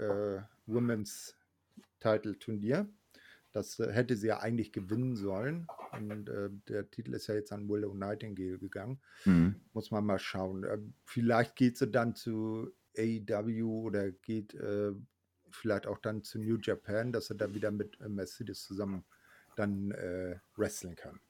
[0.66, 1.36] Women's
[2.00, 2.88] Title Turnier.
[3.52, 5.66] Das äh, hätte sie ja eigentlich gewinnen sollen.
[5.92, 9.00] Und äh, der Titel ist ja jetzt an Willow Nightingale gegangen.
[9.24, 9.56] Mhm.
[9.72, 10.64] Muss man mal schauen.
[10.64, 14.92] Äh, vielleicht geht sie dann zu AEW oder geht äh,
[15.50, 19.04] vielleicht auch dann zu New Japan, dass sie da wieder mit äh, Mercedes zusammen
[19.56, 21.20] dann äh, wresteln kann.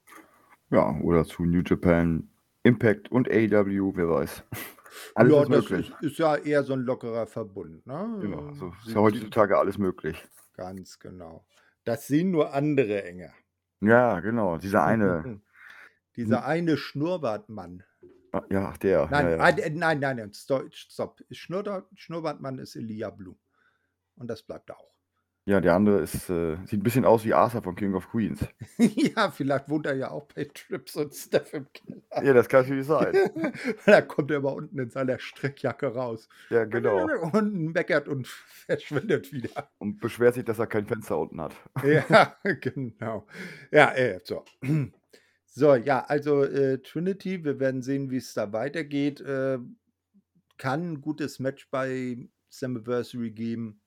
[0.70, 2.28] Ja, oder zu New Japan,
[2.62, 4.42] Impact und AEW, wer weiß.
[5.14, 5.90] Alles ja, ist das möglich.
[6.00, 7.86] ist, ist ja eher so ein lockerer Verbund.
[7.86, 8.18] Ne?
[8.20, 10.16] Genau, so ist ja heutzutage alles möglich.
[10.54, 11.46] Ganz genau.
[11.84, 13.32] Das sehen nur andere enger.
[13.80, 15.40] Ja, genau, dieser eine,
[16.16, 17.82] Dieser eine Schnurrbartmann.
[18.32, 19.42] ah, ja, der, Nein, ja, ja.
[19.42, 21.20] ah, nein, nein, nein, sto- stopp.
[21.30, 23.36] Schnurrbart, Schnurrbartmann ist Elia Blue.
[24.16, 24.93] Und das bleibt auch.
[25.46, 28.46] Ja, der andere ist, äh, sieht ein bisschen aus wie Arthur von King of Queens.
[28.78, 32.24] ja, vielleicht wohnt er ja auch bei Trips und Steph im Keller.
[32.24, 33.14] Ja, das kann natürlich sein.
[33.86, 36.30] da kommt er immer unten in seiner Strickjacke raus.
[36.48, 37.06] Ja, genau.
[37.32, 39.68] Und meckert und verschwindet wieder.
[39.78, 41.54] Und beschwert sich, dass er kein Fenster unten hat.
[41.84, 43.26] Ja, genau.
[43.70, 44.44] Ja, äh, so.
[45.56, 49.20] So, ja, also äh, Trinity, wir werden sehen, wie es da weitergeht.
[49.20, 49.60] Äh,
[50.58, 53.80] kann ein gutes Match bei Slammiversary geben.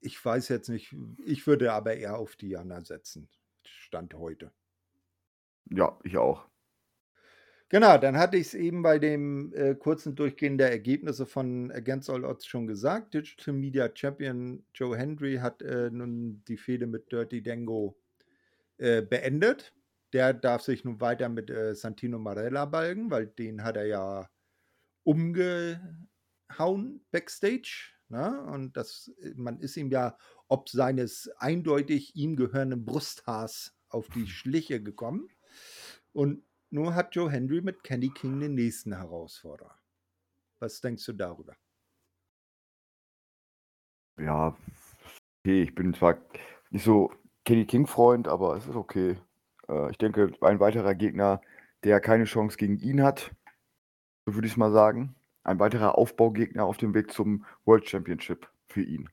[0.00, 3.28] Ich weiß jetzt nicht, ich würde aber eher auf Diana setzen.
[3.64, 4.52] Stand heute.
[5.70, 6.48] Ja, ich auch.
[7.68, 12.10] Genau, dann hatte ich es eben bei dem äh, kurzen Durchgehen der Ergebnisse von Against
[12.10, 13.14] All Odds schon gesagt.
[13.14, 17.96] Digital Media Champion Joe Hendry hat äh, nun die Fehde mit Dirty Dango
[18.78, 19.72] äh, beendet.
[20.12, 24.28] Der darf sich nun weiter mit äh, Santino Marella balgen, weil den hat er ja
[25.04, 27.92] umgehauen backstage.
[28.10, 28.42] Ne?
[28.42, 30.16] Und das, man ist ihm ja
[30.50, 35.28] ob seines eindeutig ihm gehörenden Brusthaars auf die Schliche gekommen.
[36.12, 39.78] Und nur hat Joe Hendry mit Kenny King den nächsten Herausforderer.
[40.58, 41.56] Was denkst du darüber?
[44.18, 44.56] Ja,
[45.40, 46.18] okay, ich bin zwar
[46.70, 47.12] nicht so
[47.44, 49.16] Kenny King-Freund, aber es ist okay.
[49.68, 51.40] Äh, ich denke, ein weiterer Gegner,
[51.84, 53.30] der keine Chance gegen ihn hat,
[54.26, 55.14] würde ich mal sagen.
[55.42, 59.08] Ein weiterer Aufbaugegner auf dem Weg zum World Championship für ihn.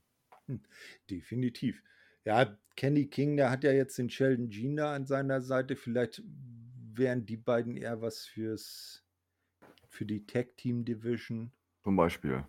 [1.09, 1.81] Definitiv.
[2.25, 5.75] Ja, Kenny King, der hat ja jetzt den Sheldon Jean da an seiner Seite.
[5.75, 6.21] Vielleicht
[6.93, 9.03] wären die beiden eher was fürs
[9.87, 11.51] für die Tag Team Division.
[11.83, 12.45] Zum Beispiel.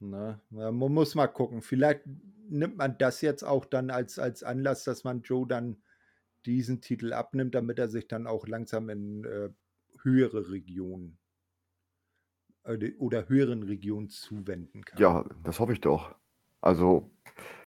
[0.00, 0.40] Ne?
[0.50, 1.60] Ja, man muss mal gucken.
[1.60, 2.02] Vielleicht
[2.48, 5.82] nimmt man das jetzt auch dann als, als Anlass, dass man Joe dann
[6.46, 9.50] diesen Titel abnimmt, damit er sich dann auch langsam in äh,
[10.02, 11.19] höhere Regionen
[12.98, 14.98] oder höheren Regionen zuwenden kann.
[14.98, 16.14] Ja, das hoffe ich doch.
[16.60, 17.10] Also,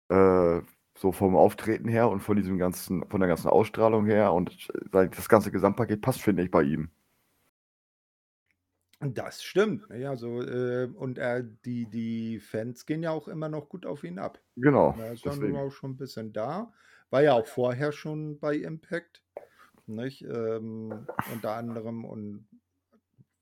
[0.10, 0.62] äh,
[0.98, 5.30] so vom Auftreten her und von diesem ganzen, von der ganzen Ausstrahlung her und das
[5.30, 6.90] ganze Gesamtpaket passt, finde ich, bei ihm.
[9.00, 9.90] Das stimmt.
[9.90, 10.10] Ne?
[10.10, 14.18] Also, äh, und er, die, die Fans gehen ja auch immer noch gut auf ihn
[14.18, 14.42] ab.
[14.56, 14.96] Genau.
[14.98, 16.74] Er ist dann auch schon ein bisschen da.
[17.12, 19.24] War ja auch vorher schon bei Impact.
[19.86, 20.24] Nicht?
[20.24, 22.48] Ähm, unter anderem und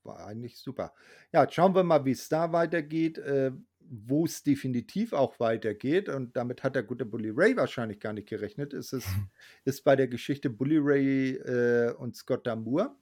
[0.06, 0.94] war eigentlich super.
[1.32, 3.18] Ja, schauen wir mal, wie es da weitergeht.
[3.18, 3.52] Äh,
[3.88, 8.28] wo es definitiv auch weitergeht, und damit hat der gute Bully Ray wahrscheinlich gar nicht
[8.28, 9.06] gerechnet, ist es
[9.65, 12.98] ist bei der Geschichte Bully Ray äh, und Scott Damour.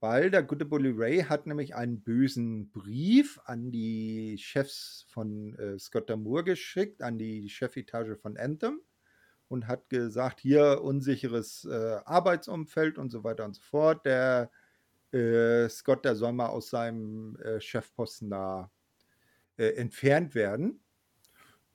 [0.00, 5.78] Weil der gute Bully Ray hat nämlich einen bösen Brief an die Chefs von äh,
[5.78, 8.80] Scott Damour geschickt, an die Chefetage von Anthem
[9.46, 14.04] und hat gesagt, hier unsicheres äh, Arbeitsumfeld und so weiter und so fort.
[14.04, 14.50] Der
[15.12, 18.70] äh, Scott, der soll mal aus seinem äh, Chefposten da
[19.56, 20.82] äh, entfernt werden.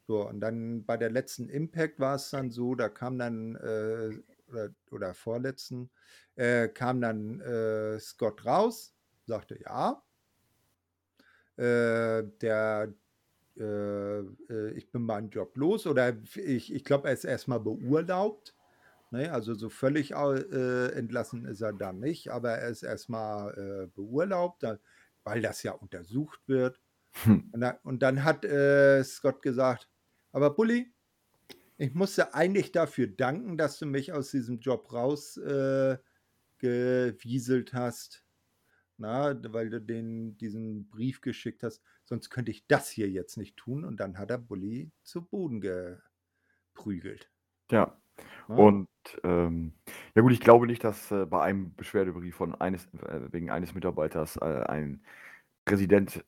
[0.07, 4.17] So, und dann bei der letzten Impact war es dann so, da kam dann, äh,
[4.49, 5.89] oder, oder vorletzten,
[6.35, 8.95] äh, kam dann Scott raus,
[9.25, 10.01] sagte ja.
[11.57, 12.93] Der,
[13.55, 18.55] ich bin meinen Job los, oder ich, ich glaube, er ist erstmal beurlaubt.
[19.11, 19.31] Ne?
[19.31, 24.63] Also so völlig entlassen ist er dann nicht, aber er ist erstmal beurlaubt,
[25.23, 26.79] weil das ja untersucht wird.
[27.23, 27.49] Hm.
[27.51, 29.89] Und, dann, und, dann, hat äh, Scott gesagt,
[30.31, 30.93] aber Bully,
[31.77, 36.03] ich muss dir eigentlich dafür danken, dass du mich aus diesem Job rausgewieselt
[37.73, 38.23] äh, hast.
[38.99, 41.83] Na, weil du den, diesen Brief geschickt hast.
[42.03, 43.83] Sonst könnte ich das hier jetzt nicht tun.
[43.83, 47.29] Und dann hat er Bully zu Boden geprügelt.
[47.69, 47.95] Ja.
[48.47, 48.87] Und
[49.23, 49.73] ähm,
[50.15, 53.75] ja gut, ich glaube nicht, dass äh, bei einem Beschwerdebrief von eines, äh, wegen eines
[53.75, 55.01] Mitarbeiters äh, ein
[55.65, 56.23] Präsident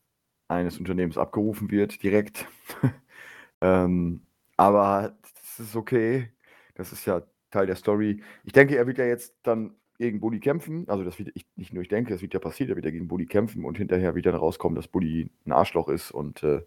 [0.50, 2.48] eines Unternehmens abgerufen wird, direkt.
[3.62, 4.22] ähm,
[4.58, 6.32] aber das ist okay.
[6.76, 7.22] Das ist ja
[7.52, 8.24] Teil der Story.
[8.44, 10.88] Ich denke, er wird ja jetzt dann gegen Bully kämpfen.
[10.90, 12.92] Also das wird ich, nicht nur ich denke, das wird ja passiert, er wird ja
[12.92, 16.62] gegen Bully kämpfen und hinterher wird dann rauskommen, dass Bully ein Arschloch ist und äh,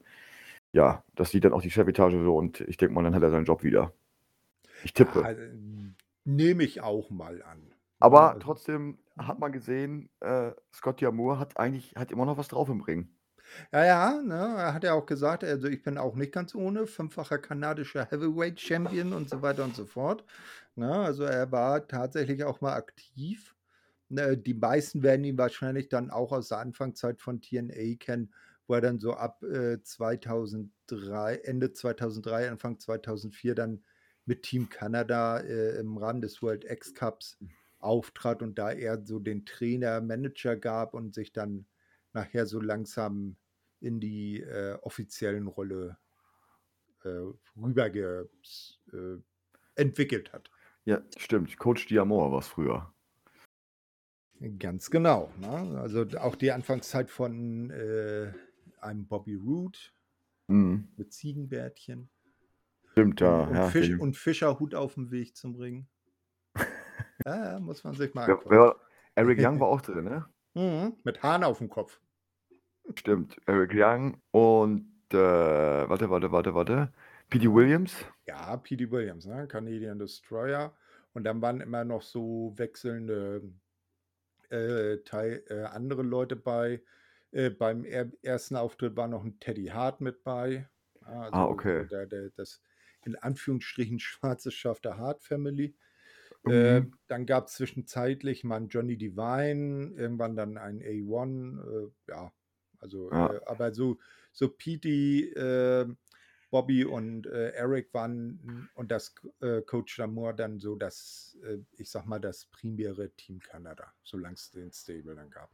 [0.73, 3.31] ja, das sieht dann auch die Chefetage so und ich denke mal, dann hat er
[3.31, 3.93] seinen Job wieder.
[4.85, 5.21] Ich tippe.
[5.21, 5.43] Ja, also,
[6.25, 7.73] nehme ich auch mal an.
[7.99, 12.49] Aber also, trotzdem hat man gesehen, äh, Scott Moore hat eigentlich hat immer noch was
[12.49, 13.09] drauf im Ring.
[13.73, 16.87] Ja, ja, ne, er hat ja auch gesagt, also ich bin auch nicht ganz ohne,
[16.87, 20.25] fünffacher kanadischer Heavyweight Champion und so weiter und so fort.
[20.75, 23.55] Ne, also er war tatsächlich auch mal aktiv.
[24.09, 28.33] Ne, die meisten werden ihn wahrscheinlich dann auch aus der Anfangszeit von TNA kennen,
[28.67, 33.85] wo er dann so ab äh, 2003, Ende 2003, Anfang 2004 dann
[34.25, 37.39] mit Team Kanada äh, im Rahmen des World X Cups
[37.79, 41.67] auftrat und da er so den Trainer, Manager gab und sich dann
[42.13, 43.37] nachher so langsam
[43.81, 45.99] in die äh, offiziellen Rolle
[47.05, 47.21] äh,
[47.57, 48.25] rüber äh,
[49.75, 50.51] entwickelt hat.
[50.85, 51.57] Ja, stimmt.
[51.59, 52.93] Coach Diamor war es früher.
[54.59, 55.33] Ganz genau.
[55.41, 55.81] Ne?
[55.81, 58.33] Also auch die Anfangszeit von äh,
[58.81, 59.95] einem Bobby Root
[60.49, 60.89] mhm.
[60.97, 62.09] mit Ziegenbärtchen.
[62.93, 63.41] Stimmt, ja.
[63.41, 65.87] Und, ja, Fisch, und Fischerhut auf dem Weg zum Ring.
[67.27, 68.55] ja, muss man sich mal angucken.
[68.55, 68.75] Ja,
[69.15, 70.27] Eric Young war auch drin, ne?
[70.55, 72.01] Mhm, mit Hahn auf dem Kopf.
[72.95, 76.93] Stimmt, Eric Young und, äh, warte, warte, warte, warte,
[77.31, 77.51] P.D.
[77.51, 77.95] Williams?
[78.27, 78.91] Ja, P.D.
[78.91, 79.49] Williams, ne?
[79.49, 80.75] Canadian Destroyer.
[81.15, 83.43] Und dann waren immer noch so wechselnde
[84.51, 86.83] äh, Teil, äh, andere Leute bei.
[87.31, 90.69] Äh, beim er ersten Auftritt war noch ein Teddy Hart mit bei.
[91.05, 91.87] Ah, also ah, okay.
[91.91, 92.61] Der, der, das
[93.07, 95.75] in Anführungsstrichen schwarze Schaf der Hart Family.
[96.45, 96.95] Äh, mhm.
[97.07, 102.33] dann gab es zwischenzeitlich mal einen Johnny Divine, irgendwann dann einen A1, äh, ja,
[102.81, 103.35] also, ja.
[103.35, 103.99] äh, aber so,
[104.33, 105.87] so Petey, äh,
[106.51, 111.91] Bobby und äh, Eric waren und das äh, Coach Damour dann so das, äh, ich
[111.91, 115.51] sag mal, das primäre Team Kanada, solange es den Stable dann gab.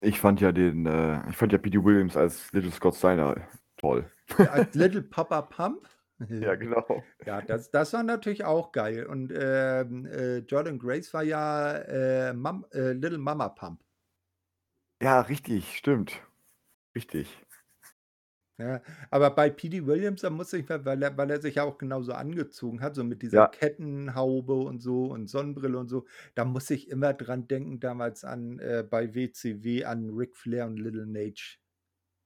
[0.00, 4.08] Ich fand ja den, äh, ich fand ja Petey Williams als Little Scott Steiner toll.
[4.38, 5.88] Ja, als Little Papa Pump?
[6.40, 7.02] Ja, genau.
[7.26, 9.06] Ja, das, das war natürlich auch geil.
[9.06, 13.82] Und ähm, äh, Jordan Grace war ja äh, Mom, äh, Little Mama Pump.
[15.00, 16.20] Ja, richtig, stimmt.
[16.96, 17.28] Richtig.
[18.58, 19.84] Ja, aber bei P.D.
[19.84, 23.02] Williams, da muss ich, weil er, weil er sich ja auch genauso angezogen hat, so
[23.02, 23.48] mit dieser Ja.
[23.48, 28.60] Kettenhaube und so und Sonnenbrille und so, da muss ich immer dran denken, damals an
[28.60, 31.42] äh, bei WCW an Ric Flair und Little Nate.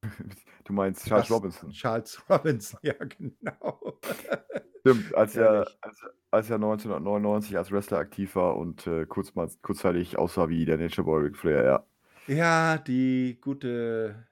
[0.64, 1.70] Du meinst Charles Das Robinson.
[1.70, 3.98] Charles Robinson, ja, genau.
[4.80, 9.48] Stimmt, als er, als, als er 1999 als Wrestler aktiv war und äh, kurz mal,
[9.62, 11.84] kurzzeitig aussah wie der Nature Boy Ric Flair, ja.
[12.26, 14.26] Ja, die gute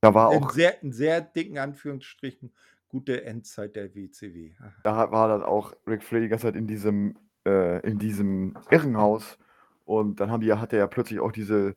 [0.00, 2.52] Da war in auch sehr in sehr dicken Anführungsstrichen,
[2.88, 4.52] gute Endzeit der WCW.
[4.82, 9.38] Da war dann auch Ric Flair die ganze Zeit in diesem äh, in diesem Irrenhaus
[9.84, 11.76] und dann haben die hat er ja plötzlich auch diese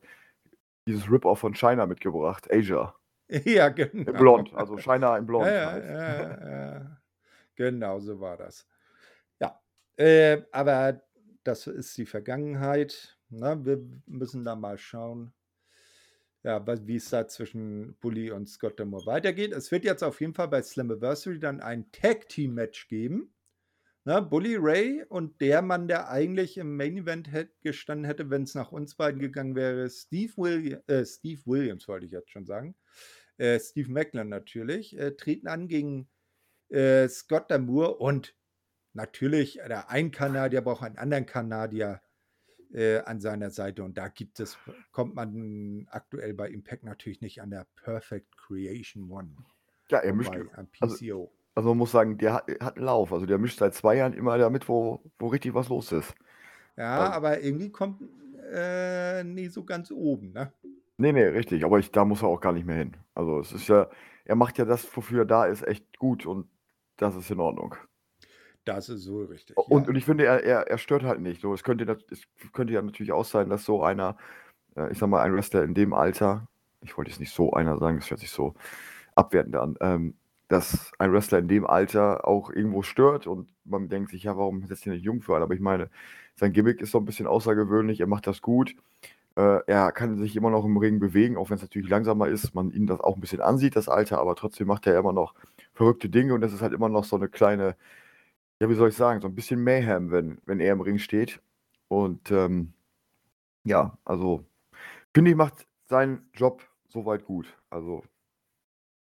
[0.86, 2.94] dieses Rip-Off von China mitgebracht, Asia.
[3.44, 4.12] Ja, genau.
[4.12, 5.84] blond, also in Ja, blond ja, halt.
[5.84, 7.02] ja, ja.
[7.56, 8.66] Genau so war das.
[9.40, 9.60] Ja,
[9.96, 11.02] äh, aber
[11.44, 13.58] das ist die Vergangenheit, ne?
[13.64, 15.34] Wir müssen da mal schauen,
[16.44, 19.52] ja, wa wie's da zwischen Bully und Scott D'Amore weitergeht.
[19.52, 23.34] Es wird jetzt auf jeden Fall bei Slammiversary dann ein Tag-Team-Match geben,
[24.04, 24.22] ne?
[24.22, 28.72] Bully Ray und der Mann, der eigentlich im Main Event hätt gestanden hätte, wenn's nach
[28.72, 32.76] uns beiden gegangen wäre, Steve Willia äh, Steve Williams wollte ich jetzt schon sagen.
[33.36, 36.08] Äh, Steve Maclin natürlich, äh, treten an gegen,
[36.70, 38.34] äh, Scott D'Amore und
[38.94, 42.00] natürlich, der ein Kanadier braucht einen anderen Kanadier,
[42.72, 44.58] äh, an seiner Seite und da gibt es
[44.92, 49.36] kommt man aktuell bei Impact natürlich nicht an der Perfect Creation One
[49.88, 50.32] Ja, er mischt
[50.80, 51.32] also.
[51.58, 53.12] Also man muss sagen, der hat hat 'n Lauf.
[53.12, 56.14] Also, der mischt seit 2 Jahren immer damit, wo wo richtig was los ist.
[56.76, 58.02] Ja, Also aber irgendwie kommt,
[58.52, 60.52] äh, nie so ganz oben, ne?
[61.00, 62.96] Ne, ne, richtig, aber ich da muss er auch gar nicht mehr hin.
[63.14, 63.88] Also, es ist ja
[64.24, 66.50] er macht ja das, wofür er da ist, echt gut und
[66.96, 67.76] das ist in Ordnung.
[68.64, 69.88] Das ist wohl richtig, Und ja.
[69.88, 71.40] und ich finde, er er er stört halt nicht.
[71.40, 74.16] So, es könnte es könnte ja natürlich auch sein, dass so einer
[74.76, 76.48] äh, ich sage mal, ein Wrestler in dem Alter
[76.82, 78.54] ich wollte jetzt nicht so einer sagen, das hört sich so
[79.16, 80.18] abwertend an, ähm,
[80.48, 84.66] dass ein Wrestler in dem Alter auch irgendwo stört und man denkt sich: „Ja, warum
[84.66, 85.90] setzt ihr nicht jung für ein?“ Aber ich meine,
[86.36, 88.74] sein Gimmick ist so 'n bisschen außergewöhnlich, er macht das gut.
[89.36, 92.70] Äh, er kann sich immer noch im Ring bewegen, auch wenn's natürlich langsamer ist, man
[92.72, 95.34] ihm das auch 'n bisschen ansieht, das Alter, aber trotzdem macht er immer noch
[95.74, 97.76] verrückte Dinge und das ist halt immer noch so 'ne kleine
[98.62, 101.40] ja, wie soll ich sagen, so 'n bisschen Mayhem, wenn wenn er im Ring steht.
[101.88, 102.74] Und, ähm,
[103.64, 104.44] ja, also,
[105.14, 107.56] finde ich, macht seinen Job so weit gut.
[107.70, 108.04] Also,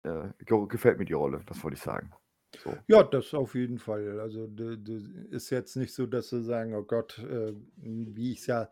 [0.08, 2.12] äh, ge gefällt mir die Rolle, das wollte ich sagen.
[2.58, 2.86] So.
[2.88, 4.20] Ja, das auf jeden Fall.
[4.20, 4.93] Also, d d
[5.30, 8.72] ist jetzt nicht so, dass wir sagen: „Oh Gott“, äh, wie ich's ja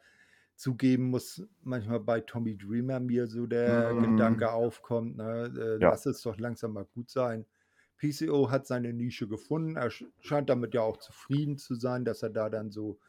[0.56, 3.96] zugeben muss, manchmal bei Tommy Dreamer mir so der Mhm.
[3.96, 5.92] Gedanke aufkommt, ne, äh, Ja.
[5.92, 7.46] lass es doch langsam mal gut sein.
[7.98, 9.76] PCO hat seine Nische gefunden.
[9.78, 13.00] Er sch scheint damit ja auch zufrieden zu sein, dass er da dann so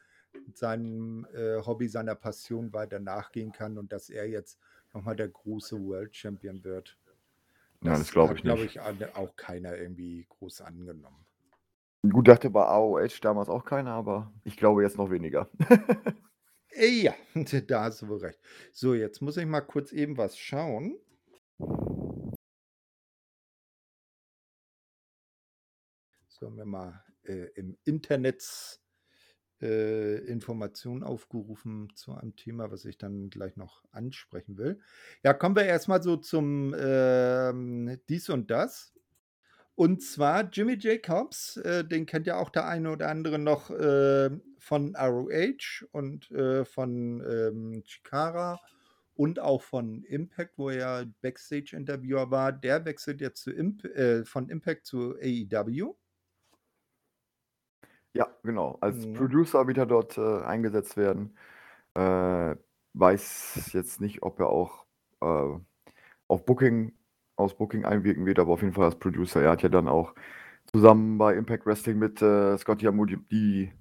[0.53, 4.59] seinem, äh, Hobby, seiner Passion weiter nachgehen kann und dass er jetzt
[4.93, 6.97] noch mal der große World Champion wird.
[7.81, 8.75] Nein, das Das glaube ich glaube nicht.
[8.75, 11.25] ich, an auch keiner irgendwie groß angenommen.
[12.09, 15.49] Gut, dachte bei AOH damals auch keiner, aber ich glaube jetzt noch weniger.
[16.75, 17.15] Ja,
[17.67, 18.39] da hast du wohl recht.
[18.71, 20.99] So, jetzt muss ich mal kurz eben was schauen.
[26.27, 28.79] So, haben wir mal, äh, im Internet,
[29.61, 34.79] äh, Informationen aufgerufen zu einem Thema, was ich dann gleich noch ansprechen will.
[35.23, 38.93] Ja, kommen wir erst mal so zum, ähm, Dies und Das.
[39.75, 44.31] Und zwar Jimmy Jacobs, äh, den kennt ja auch der eine oder andere noch, äh,
[44.57, 48.59] von ROH und, äh, von, ähm, Chikara
[49.13, 52.51] und auch von Impact, wo er Backstage-Interviewer war.
[52.51, 55.95] Der wechselt jetzt Imp äh, von Impact zu AEW.
[58.15, 58.77] Ja, genau.
[58.81, 59.07] Als Mhm.
[59.07, 61.37] Producer wird er dort, äh, eingesetzt werden.
[61.95, 62.55] Äh,
[62.93, 64.85] weiß jetzt nicht, ob er auch,
[65.21, 65.59] äh,
[66.27, 66.93] auf Booking
[67.37, 69.41] aufs Booking einwirken wird, aber auf jeden Fall als Producer.
[69.43, 70.15] Er hat ja dann auch
[70.73, 73.73] zusammen bei Impact Wrestling mit, äh, Scott D'Amore die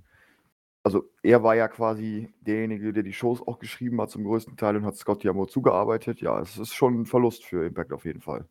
[0.84, 4.76] also, er war ja quasi derjenige, der die Shows auch geschrieben hat zum größten Teil
[4.76, 6.20] und hat Scott D'Amore zugearbeitet.
[6.22, 8.48] Ja, es ist schon 'n Verlust für Impact auf jeden Fall.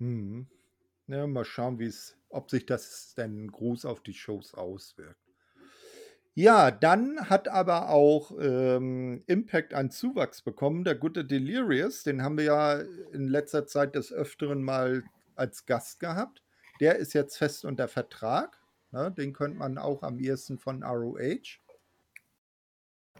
[0.00, 0.48] Mhm.
[1.10, 5.16] Ja, mal schauen, wie's ob sich das denn groß auf die Shows auswirkt.
[6.36, 10.84] Ja, dann hat aber auch, ähm, Impact einen Zuwachs bekommen.
[10.84, 12.74] Der gute Delirious, den haben wir ja
[13.12, 15.02] in letzter Zeit des Öfteren mal
[15.34, 16.42] als Gast gehabt.
[16.80, 18.56] Der ist jetzt fest unter Vertrag,
[18.92, 19.10] ne?
[19.10, 21.58] Den kennt man auch am ehesten von ROH.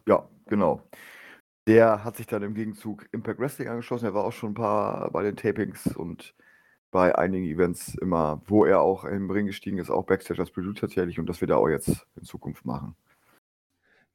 [0.07, 0.89] Ja, genau.
[1.69, 4.07] Der hat sich dann im Gegenzug Impact Wrestling angeschlossen.
[4.07, 6.35] Er war auch schon 'n paar bei den Tapings und
[6.91, 10.81] bei einigen Events immer, wo er auch im Ring gestiegen ist, auch Backstage als Producer
[10.83, 12.97] tatsächlich und das wird er auch jetzt in Zukunft machen.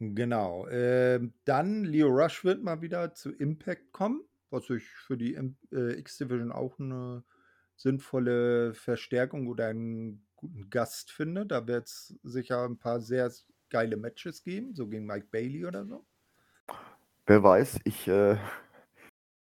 [0.02, 0.68] Genau.
[0.70, 6.00] Ähm, dann Lio Rush wird mal wieder zu Impact kommen, was ich für die äh,
[6.00, 7.24] X-Division auch 'ne
[7.76, 11.46] sinnvolle Verstärkung oder 'n guten Gast finde.
[11.46, 13.32] Da wird's sicher 'n paar sehr
[13.70, 16.06] geile Matches geben, so gegen Mike Bailey oder so.
[17.28, 18.38] Wer weiß, ich, äh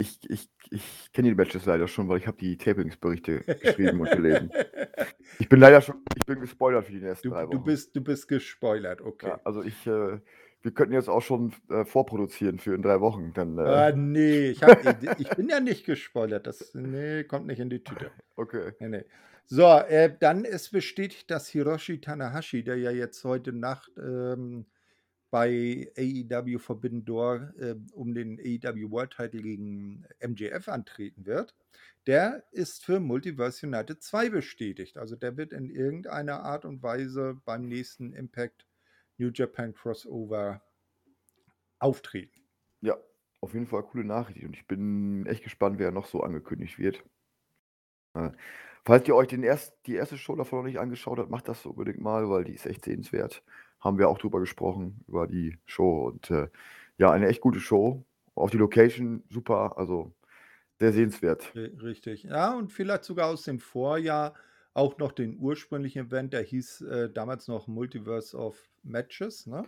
[0.02, 4.12] ich ich ich kenne die Matches leider schon, weil ich habe die Tapingsberichte geschrieben und
[4.12, 4.52] gelesen.
[5.39, 7.64] Ich bin leider schon ich bin gespoilert für die nächsten Du 3 du Wochen.
[7.64, 9.28] bist du bist gespoilert, okay.
[9.30, 10.20] Ja, also ich, äh,
[10.64, 13.32] wir könnten jetzt auch schon äh, vorproduzieren für in drei Wochen.
[13.34, 13.62] Dann, äh.
[13.62, 16.45] Ah, nee, ich, hab, ich, ich bin ja nicht gespoilert.
[16.45, 18.12] Das nee, kommt nicht in die Tüte.
[18.36, 18.72] Okay.
[18.80, 19.06] Nee, nee.
[19.45, 24.66] So, äh, dann ist bestätigt, dass Hiroshi Tanahashi, der ja jetzt heute Nacht ähm,
[25.32, 31.55] bei AEW Forbidden Door äh, um den AEW World Title gegen MJF antreten wird,
[32.05, 34.97] der ist für Multiverse United 2 bestätigt.
[34.97, 38.67] Also der wird in irgendeiner Art und Weise beim nächsten Impact
[39.17, 40.61] New Japan Crossover
[41.79, 42.41] auftreten.
[42.82, 42.97] Ja,
[43.39, 47.03] auf jeden Fall coole Nachricht und ich bin echt gespannt, wer noch so angekündigt wird.
[48.15, 48.32] Äh,
[48.84, 51.65] falls ihr euch den erst, die erste Show davon noch nicht angeschaut habt, macht das
[51.65, 53.43] unbedingt mal, weil die ist echt sehenswert.
[53.82, 56.47] Haben wir auch drüber gesprochen, über die Show und äh,
[56.97, 58.05] ja, eine echt gute Show.
[58.36, 60.13] Auf die Location super, also
[60.79, 61.53] sehr sehenswert.
[61.55, 62.23] Richtig.
[62.23, 64.34] Ja, und vielleicht sogar aus dem Vorjahr
[64.73, 69.65] auch noch den ursprünglichen Event, der hieß äh, damals noch Multiverse of Matches, ne?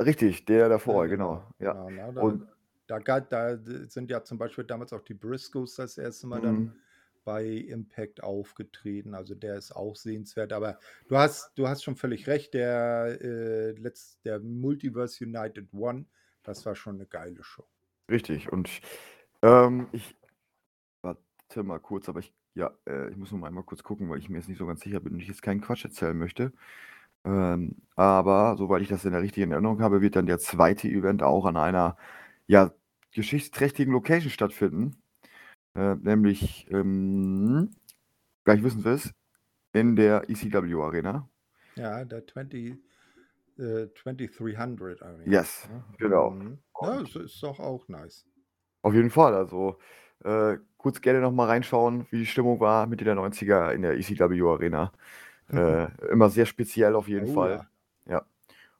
[0.00, 1.44] Richtig, der davor, ja, genau.
[1.58, 1.74] genau.
[1.74, 1.86] Ja.
[1.86, 2.46] Genau, da, und
[2.86, 6.72] da, da, sind ja zum Beispiel damals auch die Briscoes das erste Mal dann mhm.
[7.24, 9.14] Bei Impact aufgetreten.
[9.14, 10.52] Also der ist auch sehenswert.
[10.52, 16.06] Aber du hast, du hast schon völlig recht, der, äh, Let's, der Multiverse United One,
[16.42, 17.66] das war schon eine geile Show.
[18.10, 18.52] Richtig.
[18.52, 18.68] Und
[19.42, 20.16] ähm, ich
[21.02, 24.28] warte mal kurz, aber ich ja, äh, ich muss mal einmal kurz gucken, weil ich
[24.28, 26.52] mir jetzt nicht so ganz sicher bin und ich jetzt keinen Quatsch erzählen möchte.
[27.24, 31.22] Ähm, aber soweit ich das in der richtigen Erinnerung habe, wird dann der zweite Event
[31.22, 31.96] auch an einer,
[32.46, 32.72] ja,
[33.12, 35.01] geschichtsträchtigen Location stattfinden.
[35.74, 37.70] Äh, nämlich, ähm,
[38.44, 39.12] gleich wissen wir es,
[39.72, 41.28] in der ECW Arena.
[41.76, 42.78] Ja, der 20,
[43.58, 45.24] äh, 2300 Arena.
[45.30, 45.84] Yes, ne?
[45.98, 46.30] genau.
[46.30, 46.58] Mhm.
[46.80, 48.26] Ja, das ist doch auch nice.
[48.82, 49.78] Auf jeden Fall, also
[50.24, 53.96] äh, kurz gerne noch mal reinschauen, wie die Stimmung war Mitte der 90er in der
[53.98, 54.92] ECW Arena.
[55.52, 57.66] Äh, immer sehr speziell auf jeden oh, Fall.
[58.06, 58.12] Ja.
[58.12, 58.26] ja.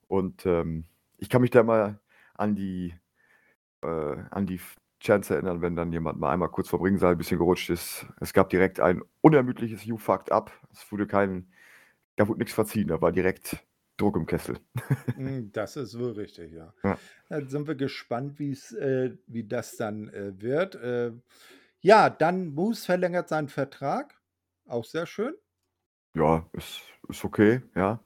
[0.09, 0.85] Und ähm,
[1.19, 2.01] ich kann mich da mal
[2.33, 2.95] an die,
[3.83, 4.59] äh, an die
[5.03, 8.07] Chance erinnern, wenn dann jemand mal einmal kurz vor Ringsaal ein bisschen gerutscht ist.
[8.21, 10.53] Es gab direkt ein unermüdliches You fucked up.
[10.73, 11.53] Es wurde kein,
[12.17, 13.57] da wurde nichts verziehen, da war direkt
[13.97, 14.59] Druck im Kessel.
[15.15, 16.73] Hm, das ist wohl richtig, ja.
[16.83, 16.99] ja.
[17.29, 20.77] Dann sind wir gespannt, äh, wie das dann äh, wird.
[20.77, 21.13] Äh,
[21.81, 24.15] ja, dann Moose verlängert seinen Vertrag.
[24.67, 25.35] Auch sehr schön.
[26.15, 28.01] Ja, ist, ist okay, ja.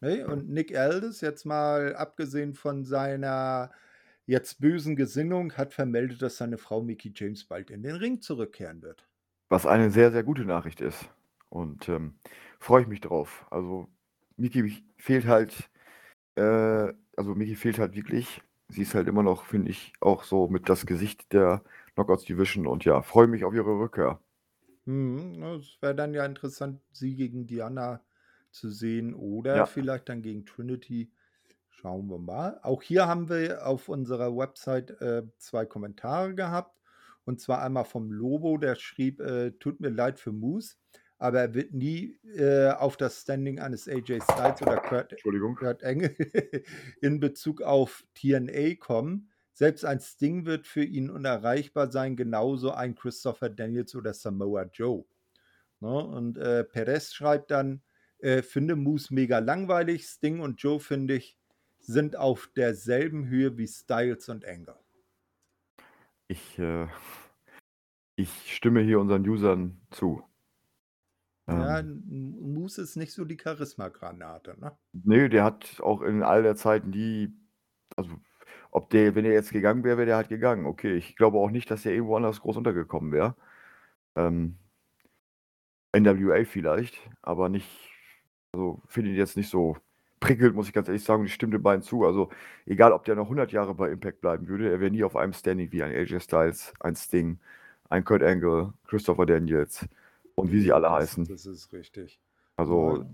[0.00, 3.70] Nee, und Nick Aldis, jetzt mal abgesehen von seiner
[4.26, 8.82] jetzt bösen Gesinnung, hat vermeldet, dass seine Frau Mickey James bald in den Ring zurückkehren
[8.82, 9.06] wird.
[9.48, 11.10] Was eine sehr, sehr gute Nachricht ist.
[11.48, 12.14] Und ähm,
[12.58, 13.46] freue ich mich drauf.
[13.50, 13.88] Also
[14.36, 15.70] Miki fehlt halt,
[16.36, 18.40] äh, also Miki fehlt halt wirklich.
[18.68, 21.62] Sie ist halt immer noch, finde ich, auch so mit das Gesicht der
[21.94, 24.18] Knockouts Division und ja, freue mich auf ihre Rückkehr.
[24.86, 28.00] Hm, es wäre dann ja interessant, sie gegen Diana
[28.50, 29.66] zu sehen oder ja.
[29.66, 31.10] vielleicht dann gegen Trinity.
[31.72, 32.60] Schauen wir mal.
[32.62, 36.78] Auch hier haben wir auf unserer Website äh, zwei Kommentare gehabt.
[37.24, 40.76] Und zwar einmal vom Lobo, der schrieb, äh, tut mir leid für Moose
[41.22, 45.14] aber er wird nie äh, auf das Standing eines AJ Styles oder Kurt,
[45.56, 46.16] Kurt Engel
[47.00, 49.30] in Bezug auf TNA kommen.
[49.52, 55.04] Selbst ein Sting wird für ihn unerreichbar sein, genauso ein Christopher Daniels oder Samoa Joe.
[55.78, 55.94] Ne?
[55.94, 57.82] Und äh, Perez schreibt dann,
[58.18, 61.38] äh, finde Moose mega langweilig, Sting und Joe finde ich
[61.82, 64.74] sind auf derselben Höhe wie Styles und Engel.
[66.28, 66.86] Ich, äh,
[68.16, 70.22] ich stimme hier unseren Usern zu.
[71.48, 72.04] Ja, Ähm.
[72.54, 74.72] Moose ist nicht so die Charisma-Granate, ne?
[74.92, 77.32] Ne, der hat auch in all der Zeit nie
[77.96, 78.12] also,
[78.70, 80.66] ob der wenn er jetzt gegangen wäre, wäre der halt gegangen.
[80.66, 83.36] Okay, ich glaube auch nicht, dass er irgendwo anders groß untergekommen wäre.
[84.16, 84.58] Ähm
[85.94, 87.68] NWA vielleicht, aber nicht
[88.52, 89.76] also, finde ihn jetzt nicht so
[90.22, 92.04] prickelnd, muss ich ganz ehrlich sagen, ich stimme den beiden zu.
[92.04, 92.30] Also,
[92.64, 95.32] egal, ob der noch 100 Jahre bei Impact bleiben würde, er wäre nie auf einem
[95.32, 97.38] Standing wie ein AJ Styles, ein Sting,
[97.90, 99.86] ein Kurt Angle, Christopher Daniels
[100.34, 101.26] und wie sie alle heißen.
[101.26, 102.20] Das ist richtig.
[102.56, 103.04] Also.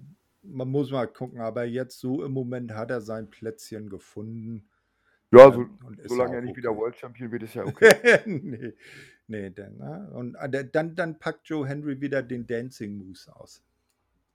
[0.43, 4.69] Man muss mal gucken, aber jetzt so im Moment hat er sein Plätzchen gefunden.
[5.31, 5.67] Ja, so,
[6.05, 6.59] solange er nicht okay.
[6.59, 8.21] wieder World Champion wird, ist ja okay.
[8.27, 8.73] nee,
[9.27, 10.11] nee dann, ne?
[10.15, 13.63] Und äh, dann, dann packt Joe Henry wieder den Dancing Moose aus.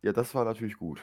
[0.03, 1.01] Ja, das war natürlich gut.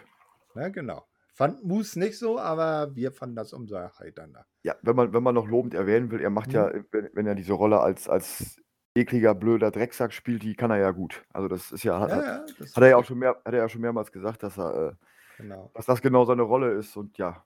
[0.55, 1.05] Ja, genau.
[1.33, 4.47] Fand Moose nicht so, aber wir fanden das umso heiternder.
[4.63, 6.55] Ja, wenn man, wenn man noch lobend erwähnen will, er macht mhm.
[6.55, 8.61] ja, wenn, wenn, er diese Rolle als, als
[8.95, 11.25] ekliger, blöder Drecksack spielt, die kann er ja gut.
[11.33, 13.55] Also das ist ja, hat, ja, ja, das hat er ja auch schon mehr, hat
[13.55, 15.71] er ja schon mehrmals gesagt, dass er, äh, genau.
[15.75, 17.45] dass das genau seine Rolle ist und ja,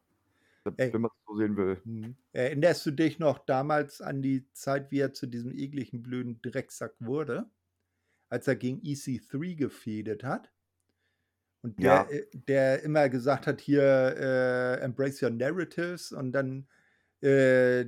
[0.77, 1.81] Ey, wenn man es so sehen will.
[1.85, 2.17] Mhm.
[2.33, 6.95] Erinnerst du dich noch damals an die Zeit, wie er zu diesem ekligen, blöden Drecksack
[7.01, 7.51] wurde?
[8.31, 10.54] Als er gegen EC3 gefädet hat?
[11.65, 12.11] Und der, Ja.
[12.11, 16.69] äh, der immer gesagt hat, hier, äh, embrace your narratives und dann
[17.23, 17.87] äh,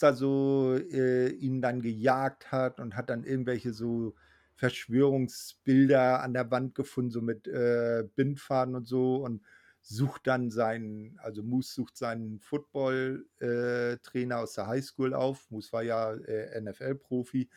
[0.00, 4.14] da so äh, ihn dann gejagt hat und hat dann irgendwelche so
[4.54, 9.42] Verschwörungsbilder an der Wand gefunden, so mit äh, Bindfaden und so und
[9.82, 15.50] sucht dann seinen, also Moose sucht seinen Football-Trainer aus der Highschool auf.
[15.50, 17.50] Moose war ja äh, NFL-Profi,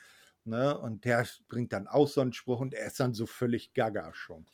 [0.44, 0.78] ne?
[0.78, 4.14] Und der bringt dann auch so einen Spruch und er ist dann so völlig gaga
[4.14, 4.46] schon.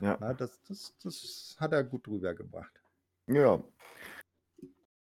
[0.00, 0.16] Ja.
[0.20, 2.80] Na, das, das, das hat er gut rübergebracht.
[3.28, 3.62] Ja.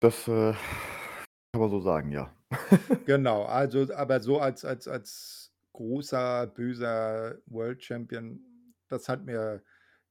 [0.01, 0.53] Das äh,
[1.53, 2.35] kann man so sagen, ja.
[3.07, 8.41] Genau, also aber so als, als, als großer, böser World Champion,
[8.89, 9.63] das hat mir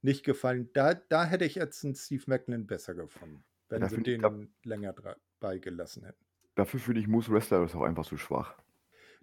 [0.02, 0.70] nicht gefallen.
[0.74, 4.34] Da, da hätte ich jetzt einen Steve Macklin besser gefunden, wenn da sie den da,
[4.64, 6.26] länger dabei gelassen hätten.
[6.56, 8.56] dafür finde ich Moose Wrestler ist auch einfach zu schwach.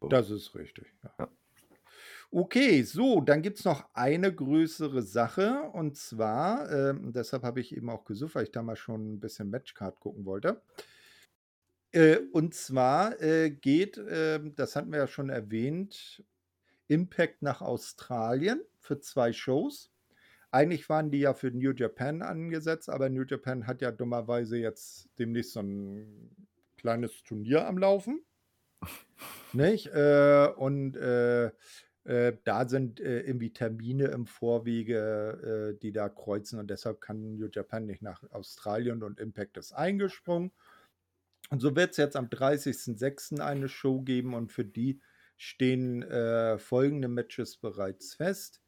[0.00, 0.08] So.
[0.08, 0.86] Das ist richtig.
[1.02, 1.14] Ja.
[1.18, 1.28] Ja.
[2.30, 7.74] Okay, so, dann gibt es noch eine größere Sache und zwar, ähm, deshalb habe ich
[7.74, 10.60] eben auch gesucht, weil ich da mal schon ein bisschen Matchcard gucken wollte.
[11.92, 16.22] Äh, und zwar äh, geht, äh, das hatten wir ja schon erwähnt,
[16.86, 19.90] Impact nach Australien für zwei Shows.
[20.50, 25.08] Eigentlich waren die ja für New Japan angesetzt, aber New Japan hat ja dummerweise jetzt
[25.18, 26.30] demnächst so ein
[26.76, 28.22] kleines Turnier am Laufen.
[29.54, 29.86] Nicht?
[29.86, 30.94] Äh, und
[32.08, 37.34] äh, da sind äh, irgendwie Termine im Vorwege, äh, die da kreuzen und deshalb kann
[37.34, 40.50] New Japan nicht nach Australien und Impact ist eingesprungen.
[41.50, 43.40] Und so wird es jetzt am 30.06.
[43.40, 45.00] eine Show geben und für die
[45.36, 48.62] stehen äh, folgende Matches bereits fest.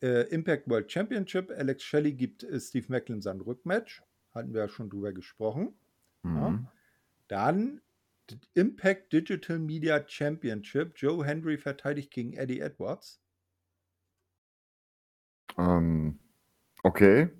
[0.00, 4.02] Äh, Impact World Championship, Alex Shelley gibt Steve Macklin sein Rückmatch.
[4.32, 5.78] Hatten wir ja schon drüber gesprochen.
[6.24, 6.50] Ja.
[6.50, 6.68] Mhm.
[7.28, 7.85] Dann D-
[8.54, 10.94] Impact Digital Media Championship.
[10.96, 13.20] Joe Henry verteidigt gegen Eddie Edwards.
[15.58, 16.18] Ähm,
[16.82, 17.30] okay.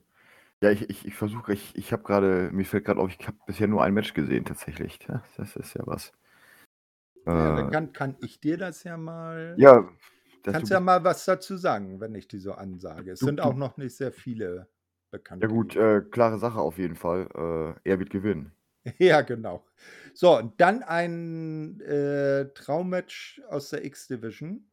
[0.62, 3.38] Ja, ich, ich, ich versuche, ich, ich habe gerade, mir fällt gerade auf, ich habe
[3.46, 5.00] bisher nur ein Match gesehen tatsächlich.
[5.08, 6.12] Ja, das ist ja was.
[7.34, 9.58] Ja, dann Äh, kann, kann ich dir das ja mal.
[9.58, 9.88] ja,
[10.44, 13.12] das, Kannst du ja mal was dazu sagen, wenn ich die so ansage.
[13.12, 14.68] Es du, sind auch noch nicht sehr viele
[15.40, 17.28] ja bekannte gut, äh, klare Sache auf jeden Fall.
[17.84, 18.52] Äh, er wird gewinnen.
[18.98, 19.66] Ja, genau.
[20.14, 24.64] So, und dann ein äh, Traummatch aus der X-Division.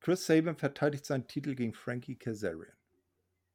[0.00, 2.76] Chris Sabin verteidigt seinen Titel gegen Frankie Kazarian.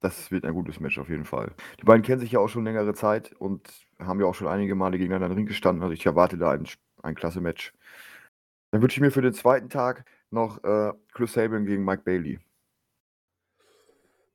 [0.01, 1.53] Das wird ein gutes Match auf jeden Fall.
[1.79, 4.73] Die beiden kennen sich ja auch schon längere Zeit und haben ja auch schon einige
[4.73, 5.83] Male gegeneinander im Ring gestanden.
[5.83, 6.67] Also ich erwarte da ein,
[7.03, 7.71] ein klasse Match.
[8.71, 12.39] Dann wünsche ich mir für den zweiten Tag noch äh, Chris Sabin gegen Mike Bailey.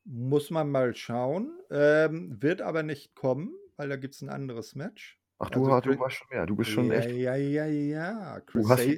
[0.04, 1.50] Muss man mal schauen.
[1.68, 5.20] Ähm, wird aber nicht kommen, weil da gibt es ein anderes Match.
[5.38, 6.46] Ach, du, Also du warst schon mehr.
[6.46, 7.10] Du bist schon ja, echt.
[7.16, 8.40] ja, ja, ja.
[8.40, 8.88] Chris Du hast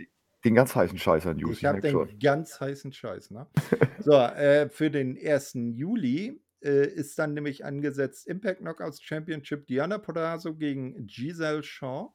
[0.45, 2.09] den ganz heißen Scheiß an News, Ich habe merke schon.
[2.09, 3.47] den ganz heißen Scheiß, ne?
[4.01, 5.55] So, äh, für den 1.
[5.74, 12.12] Juli äh, ist dann nämlich angesetzt Impact Knockouts Championship Diana Portazo gegen Giselle Shaw.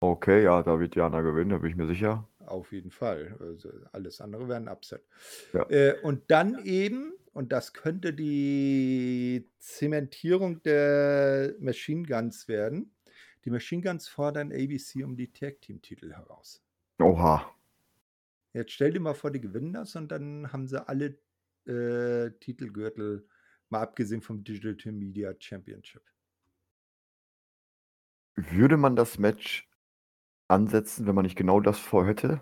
[0.00, 2.28] Okay, ja, da wird Jana gewinnen, da bin ich mir sicher.
[2.40, 3.36] Auf jeden Fall.
[3.40, 5.02] Also alles andere wäre ein Upset.
[5.54, 5.62] Ja.
[5.70, 12.94] Äh, und dann eben, und das könnte die Zementierung der Machine Guns werden,
[13.44, 16.62] die Machine Guns fordern ABC um die Tag Team Titel heraus.
[17.00, 17.52] Oha.
[18.52, 21.18] Jetzt stell dir mal vor, die gewinnen das und dann haben sie alle
[21.66, 23.28] äh, Titelgürtel,
[23.68, 26.02] mal abgesehen vom Digital Media Championship.
[28.36, 29.68] Würde man das Match
[30.46, 32.40] ansetzen, wenn man nicht genau das vorhätte?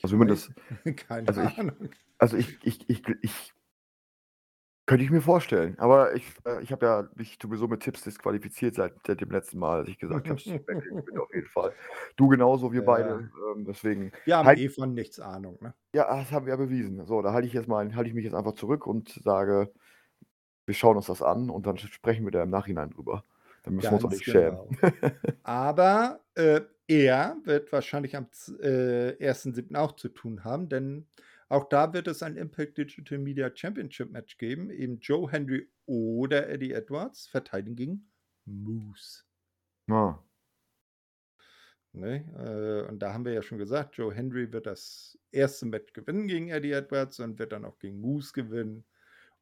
[0.00, 0.52] Also wenn man das,
[0.96, 1.90] keine also ich, Ahnung.
[2.18, 3.55] also ich, ich, ich, ich
[4.86, 5.78] könnte ich mir vorstellen.
[5.78, 9.58] Aber ich, äh, ich habe ja mich sowieso mit Tipps disqualifiziert seit, seit dem letzten
[9.58, 11.74] Mal, als ich gesagt habe, Macklin gewinnt auf jeden Fall.
[12.16, 13.30] Du genauso, wir Ja, beide.
[13.54, 15.74] Ähm, deswegen wir haben halt, eh von nichts Ahnung, ne?
[15.94, 17.04] ja, das haben wir ja bewiesen.
[17.06, 19.72] So, da halte ich jetzt mal, halte ich mich jetzt einfach zurück und sage,
[20.66, 23.24] wir schauen uns das an und dann sprechen wir da im Nachhinein drüber.
[23.62, 24.60] Dann müssen wir uns auch Ganz nicht schämen.
[24.60, 24.70] genau.
[25.42, 28.26] Aber äh, er wird wahrscheinlich am
[28.60, 29.76] äh, 1.7.
[29.76, 31.06] auch zu tun haben, denn
[31.48, 34.70] auch da wird es ein Impact Digital Media Championship Match geben.
[34.70, 38.10] Eben Joe Henry oder Eddie Edwards verteidigen gegen
[38.44, 39.22] Moose.
[39.88, 40.22] Ja.
[41.92, 42.24] Ne?
[42.36, 46.26] Äh, und da haben wir ja schon gesagt, Joe Henry wird das erste Match gewinnen
[46.26, 48.84] gegen Eddie Edwards und wird dann auch gegen Moose gewinnen.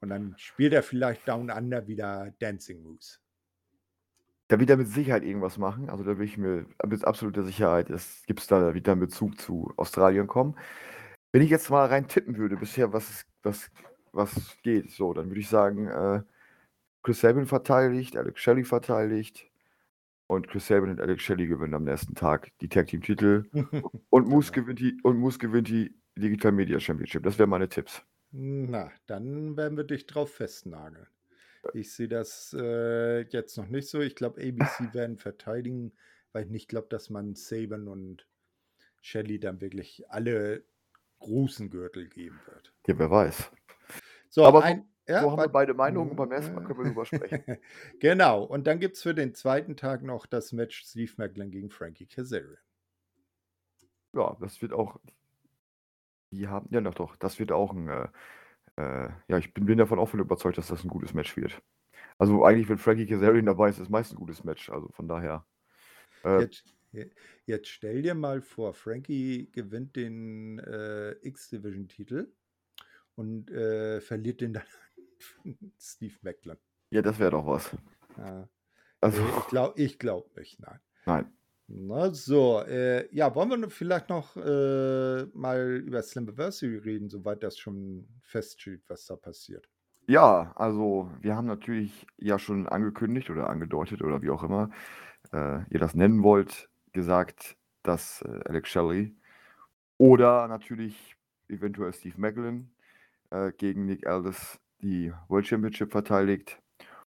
[0.00, 3.18] Und dann spielt er vielleicht Down Under wieder Dancing Moose.
[4.48, 5.88] Da wird er mit Sicherheit irgendwas machen.
[5.88, 9.72] Also da will ich mir mit absoluter Sicherheit, es gibt da wieder einen Bezug zu
[9.78, 10.56] Australien kommen.
[11.34, 13.68] Wenn ich jetzt mal rein tippen würde, bisher, was, was,
[14.12, 16.22] was geht, so, dann würde ich sagen, äh,
[17.02, 19.50] Chris Sabin verteidigt, Alex Shelley verteidigt
[20.28, 23.46] und Chris Sabin und Alex Shelley gewinnen am nächsten Tag die Tag Team Titel
[24.10, 24.62] und Moose Genau.
[24.66, 27.24] gewinnt die und Moose gewinnt die Digital Media Championship.
[27.24, 28.04] Das wären meine Tipps.
[28.30, 31.08] Na, dann werden wir dich drauf festnageln.
[31.72, 34.00] Ich sehe das äh, jetzt noch nicht so.
[34.00, 35.94] Ich glaube, ABC werden verteidigen,
[36.30, 38.28] weil ich nicht glaube, dass man Saban und
[39.02, 40.62] Shelly dann wirklich alle
[41.24, 42.72] großen Gürtel geben wird.
[42.86, 43.50] Ja, wer weiß.
[44.28, 46.84] So, Aber ein, ja, so haben wir beide Meinungen und beim ersten Mal können wir
[46.86, 47.58] drüber sprechen.
[48.00, 48.42] genau.
[48.44, 52.06] Und dann gibt es für den zweiten Tag noch das Match Steve Macklin gegen Frankie
[52.06, 52.56] Kazarian.
[54.12, 54.98] Ja, das wird auch.
[56.30, 56.68] Die haben.
[56.70, 57.16] Ja, doch, doch.
[57.16, 57.88] Das wird auch ein.
[57.88, 58.08] Äh,
[58.76, 61.60] äh, ja, ich bin, bin davon auch von überzeugt, dass das ein gutes Match wird.
[62.18, 64.70] Also eigentlich, wenn Frankie Kazarian dabei ist, ist meist ein gutes Match.
[64.70, 65.44] Also von daher.
[66.24, 66.73] Äh, Jetzt,
[67.46, 72.32] jetzt stell dir mal vor, Frankie gewinnt den äh, X-Division-Titel
[73.14, 74.64] und äh, verliert den dann
[75.44, 76.56] an Steve Macklin.
[76.90, 77.76] ja, das wäre doch was.
[78.18, 78.48] Ja.
[79.00, 80.80] Also, ich glaube ich glaub nicht, nein.
[81.04, 81.32] nein.
[81.66, 87.58] Na so, äh, ja, wollen wir vielleicht noch äh, mal über Slammiversary reden, soweit das
[87.58, 89.68] schon feststeht, was da passiert.
[90.06, 94.70] Ja, also wir haben natürlich ja schon angekündigt oder angedeutet oder wie auch immer
[95.32, 99.14] äh, ihr das nennen wollt, gesagt, dass äh, Alex Shelley
[99.98, 101.14] oder natürlich
[101.48, 102.70] eventuell Steve Macklin
[103.30, 106.58] äh, gegen Nick Aldis die World Championship verteidigt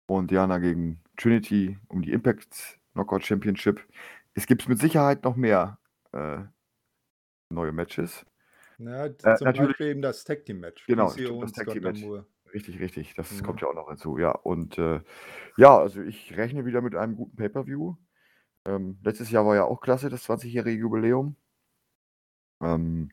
[0.07, 3.81] und Diana gegen Trinity um die Impact Knockout Championship.
[4.33, 5.77] Es gibt mit Sicherheit noch mehr
[6.13, 6.39] äh,
[7.53, 8.25] neue Matches.
[8.77, 10.85] Ja, Äh, zum natürlich- Beispiel eben das Tag Team Match.
[10.87, 12.03] Genau, das Tag Team Match.
[12.53, 13.13] Richtig, richtig.
[13.15, 13.43] Das Mhm.
[13.45, 14.31] kommt ja auch noch hinzu, ja.
[14.31, 15.01] Und äh,
[15.57, 17.95] ja, also ich rechne wieder mit einem guten Pay-Per-View.
[18.65, 21.35] Ähm, letztes Jahr war ja auch klasse, das 20-jährige Jubiläum.
[22.61, 23.09] Ähm,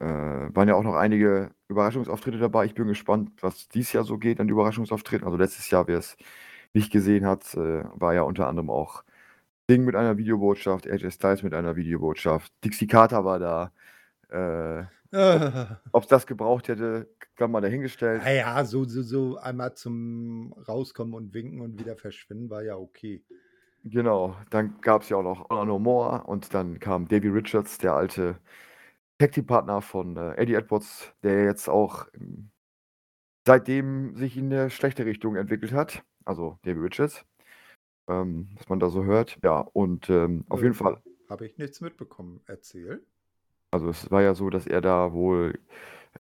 [0.00, 2.66] äh, waren ja auch noch einige Überraschungsauftritte dabei.
[2.66, 5.26] Ich bin gespannt, was dieses Jahr so geht an Überraschungsauftritten.
[5.26, 6.16] Also letztes Jahr, wer es
[6.74, 9.04] nicht gesehen hat, äh, war ja unter anderem auch
[9.70, 13.72] Ding mit einer Videobotschaft, AJ Styles mit einer Videobotschaft, Dixie Carter war da.
[14.30, 14.84] Äh,
[15.92, 18.20] Ob es das gebraucht hätte, kann man dahingestellt.
[18.24, 22.76] na ja, so, so, so einmal zum Rauskommen und Winken und wieder verschwinden war ja
[22.76, 23.22] okay.
[23.84, 27.78] Genau, dann gab es ja auch noch Honor No More und dann kam Davey Richards,
[27.78, 28.38] der alte
[29.18, 32.50] Tag Team Partner von äh, Eddie Edwards, der jetzt auch ähm,
[33.46, 36.04] seitdem sich in eine schlechte Richtung entwickelt hat.
[36.24, 37.24] Also Davey Richards,
[38.08, 39.38] ähm, was man da so hört.
[39.44, 42.40] Ja, und ähm, auf jeden Fall, Habe ich nichts mitbekommen.
[42.46, 43.06] Erzähl.
[43.70, 45.58] also es war ja so, dass er da wohl,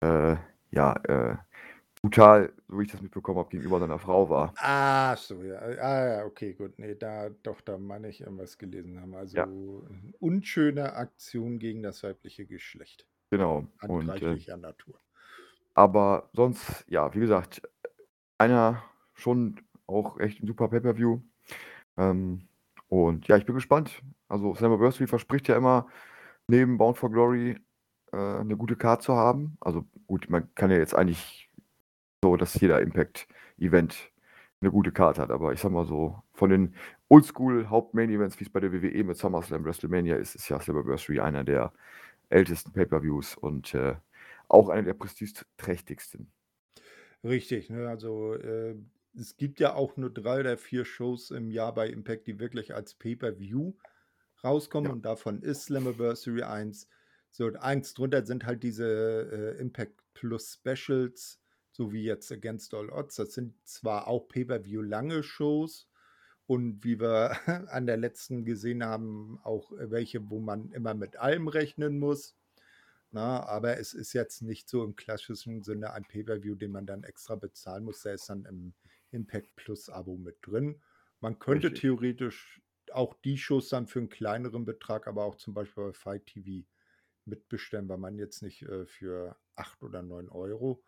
[0.02, 0.36] äh,
[0.72, 1.38] ja, äh,
[2.06, 4.54] brutal, so wie ich das mitbekommen habe, gegenüber seiner Frau war.
[4.58, 5.58] Ah, so, ja.
[5.60, 6.78] Ah, ja, okay, gut.
[6.78, 9.16] Nee, da, doch, da meine ich irgendwas gelesen haben.
[9.16, 9.48] Also Ja.
[10.20, 13.08] unschöne Aktion gegen das weibliche Geschlecht.
[13.32, 13.68] Genau.
[13.88, 15.00] Und äh, Natur.
[15.74, 17.62] Aber sonst, ja, wie gesagt,
[18.38, 18.84] einer
[19.14, 21.20] schon auch echt ein super Pay-Per-View.
[21.98, 22.48] Ähm,
[22.88, 24.02] und ja, ich bin gespannt.
[24.28, 25.88] Also Slammiversary verspricht ja immer,
[26.48, 27.58] neben Bound for Glory
[28.12, 29.58] äh, eine gute Card zu haben.
[29.60, 31.45] Also gut, man kann ja jetzt eigentlich
[32.26, 34.12] so, dass jeder Impact-Event
[34.62, 35.30] eine gute Card hat.
[35.30, 36.76] Aber ich sag mal so, von den
[37.10, 41.72] Oldschool-Haupt-Main-Events, wie es bei der WWE mit SummerSlam WrestleMania ist, ist ja Slammiversary einer der
[42.30, 43.96] ältesten Pay-Per-Views und äh,
[44.48, 46.32] auch einer der prestigeträchtigsten.
[47.24, 47.88] Richtig, ne?
[47.90, 48.76] Also äh,
[49.18, 52.74] es gibt ja auch nur drei oder vier Shows im Jahr bei Impact, die wirklich
[52.76, 53.74] als Pay-Per-View
[54.44, 54.92] rauskommen Ja.
[54.92, 56.88] und davon ist Slammiversary eins.
[57.32, 61.40] So, und eins drunter sind halt diese äh, Impact Plus Specials,
[61.76, 63.16] so wie jetzt Against All Odds.
[63.16, 65.90] Das sind zwar auch Pay-Per-View lange Shows
[66.48, 67.36] und wie wir
[67.70, 72.38] an der letzten gesehen haben, auch welche, wo man immer mit allem rechnen muss.
[73.12, 77.04] Na, aber es ist jetzt nicht so im klassischen Sinne ein Pay-Per-View, den man dann
[77.04, 78.02] extra bezahlen muss.
[78.04, 78.74] Der ist dann im
[79.12, 80.82] Impact Plus Abo mit drin.
[81.20, 81.82] Man könnte Richtig.
[81.82, 82.62] theoretisch
[82.94, 86.66] auch die Shows dann für einen kleineren Betrag, aber auch zum Beispiel bei Fight TV
[87.26, 90.82] mitbestellen, weil man jetzt nicht äh, für 8 oder 9 Euro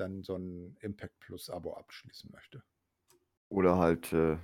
[0.00, 2.62] dann so ein Impact Plus Abo abschließen möchte.
[3.48, 4.36] Oder halt, äh,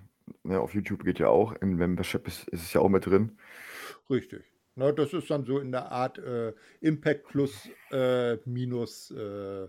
[0.43, 3.39] ne, auf YouTube geht ja auch, im Membership ist, ist es ja auch mit drin.
[4.09, 4.45] Richtig.
[4.77, 9.69] Na, das ist dann so in der Art äh, Impact Plus äh, minus äh,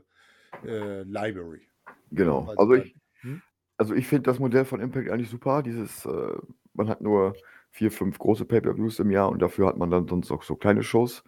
[0.66, 1.68] äh, Library.
[2.12, 2.54] Genau.
[2.58, 3.42] Also Also ich, hm?
[3.78, 5.62] also ich finde das Modell von Impact eigentlich super.
[5.62, 6.38] Dieses, äh,
[6.74, 7.36] man hat nur
[7.72, 10.82] vier, fünf große Pay-Per-Views im Jahr und dafür hat man dann sonst auch so kleine
[10.84, 11.24] Shows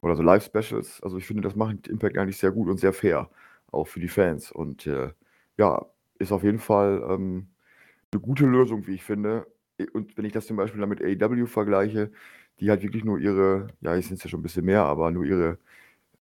[0.00, 1.02] oder so Live-Specials.
[1.02, 3.30] Also ich finde, das macht Impact eigentlich sehr gut und sehr fair,
[3.72, 4.52] auch für die Fans.
[4.52, 5.10] Und äh,
[5.58, 5.86] ja,
[6.18, 7.48] ist auf jeden Fall ähm,
[8.12, 9.46] eine gute Lösung, wie ich finde.
[9.92, 12.10] Und wenn ich das zum Beispiel dann mit AEW vergleiche,
[12.60, 15.10] die halt wirklich nur ihre, ja, jetzt sind es ja schon ein bisschen mehr, aber
[15.10, 15.58] nur ihre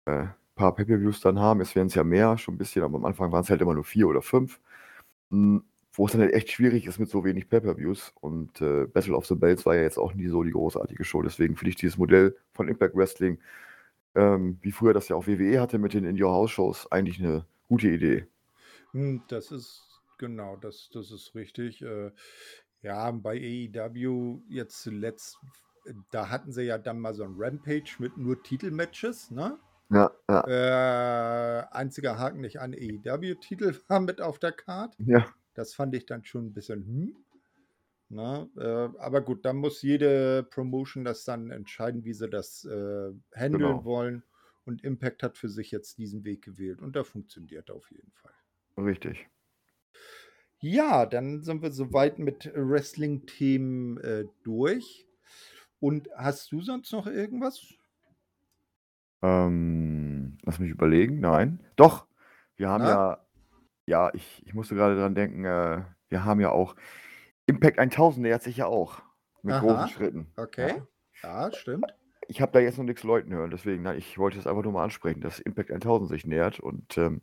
[0.06, 1.60] äh, paar Pay-Per-Views dann haben.
[1.60, 3.74] Es wären es ja mehr, schon ein bisschen, aber am Anfang waren es halt immer
[3.74, 4.60] nur vier oder fünf.
[5.30, 5.58] Mm,
[5.94, 8.12] Wo es dann halt echt schwierig ist mit so wenig Pay-Per-Views.
[8.20, 11.22] Und äh, Battle of the Bells war ja jetzt auch nie so die großartige Show.
[11.22, 13.38] Deswegen finde ich dieses Modell von Impact Wrestling
[14.18, 18.26] ähm, wie früher das ja auch WWE hatte mit den In-Your-House-Shows, eigentlich eine gute Idee.
[18.90, 21.82] Hm, das ist genau, das, das ist richtig.
[21.82, 22.10] Äh,
[22.82, 25.38] ja, bei AEW jetzt zuletzt,
[26.10, 29.58] da hatten sie ja dann mal so ein Rampage mit nur Titelmatches, ne?
[29.90, 31.60] Ja, ja.
[31.60, 34.94] Äh, einziger Haken nicht an AEW-Titel war mit auf der Card.
[34.98, 35.26] Ja.
[35.54, 37.16] Das fand ich dann schon ein bisschen hm.
[38.10, 43.12] Na, äh, aber gut, dann muss jede Promotion das dann entscheiden, wie sie das äh,
[43.34, 43.84] handeln Genau.
[43.84, 44.24] wollen.
[44.64, 48.12] Und Impact hat für sich jetzt diesen Weg gewählt und da funktioniert er auf jeden
[48.12, 48.32] Fall.
[48.78, 49.28] Richtig.
[50.60, 55.06] Ja, dann sind wir soweit mit Wrestling-Themen äh, durch.
[55.80, 57.62] Und hast du sonst noch irgendwas?
[59.22, 61.20] Ähm, lass mich überlegen.
[61.20, 61.60] Nein.
[61.76, 62.06] Doch,
[62.56, 62.90] wir haben Na?
[62.90, 63.26] ja,
[63.86, 66.76] ja, ich, ich musste gerade dran denken, äh, wir haben ja auch
[67.48, 69.02] Impact 1000 nähert sich ja auch
[69.42, 70.32] mit Aha, großen Schritten.
[70.36, 70.74] Okay.
[71.22, 71.46] Ja.
[71.46, 71.86] Ja, stimmt.
[72.28, 74.72] Ich habe da jetzt noch nichts Leuten hören, deswegen, nein, ich wollte es einfach nur
[74.72, 77.22] mal ansprechen, dass Impact 1000 sich nähert und ähm,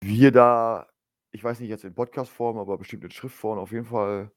[0.00, 0.88] wir da,
[1.30, 4.32] ich weiß nicht jetzt in Podcast-Form, aber bestimmt in Schriftform auf jeden Fall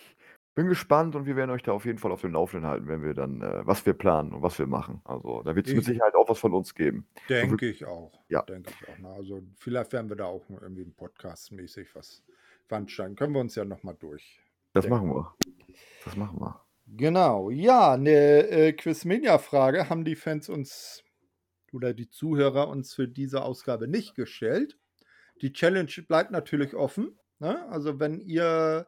[0.57, 3.05] bin gespannt und wir werden euch da auf jeden Fall auf dem Laufenden halten, wenn
[3.05, 5.03] wir dann, äh, was wir planen und was wir machen.
[5.05, 7.07] Also da wird es mit Ich Sicherheit auch was von uns geben.
[7.29, 8.25] So denke ich auch.
[8.29, 8.99] ja, Denke ich auch.
[8.99, 9.09] Ne?
[9.11, 12.25] Also vielleicht werden wir da auch irgendwie Podcast-mäßig was
[12.67, 13.17] veranstalten.
[13.17, 14.91] Können wir uns ja nochmal das durchdenken.
[14.91, 15.35] machen wir.
[16.05, 16.65] Das machen wir.
[16.87, 21.05] Genau, ja, eine äh, Quizmania-Frage haben die Fans uns
[21.73, 24.79] oder die Zuhörer uns für diese Ausgabe nicht gestellt.
[25.43, 27.19] Die Challenge bleibt natürlich offen.
[27.41, 27.69] Ne?
[27.69, 28.87] Also wenn ihr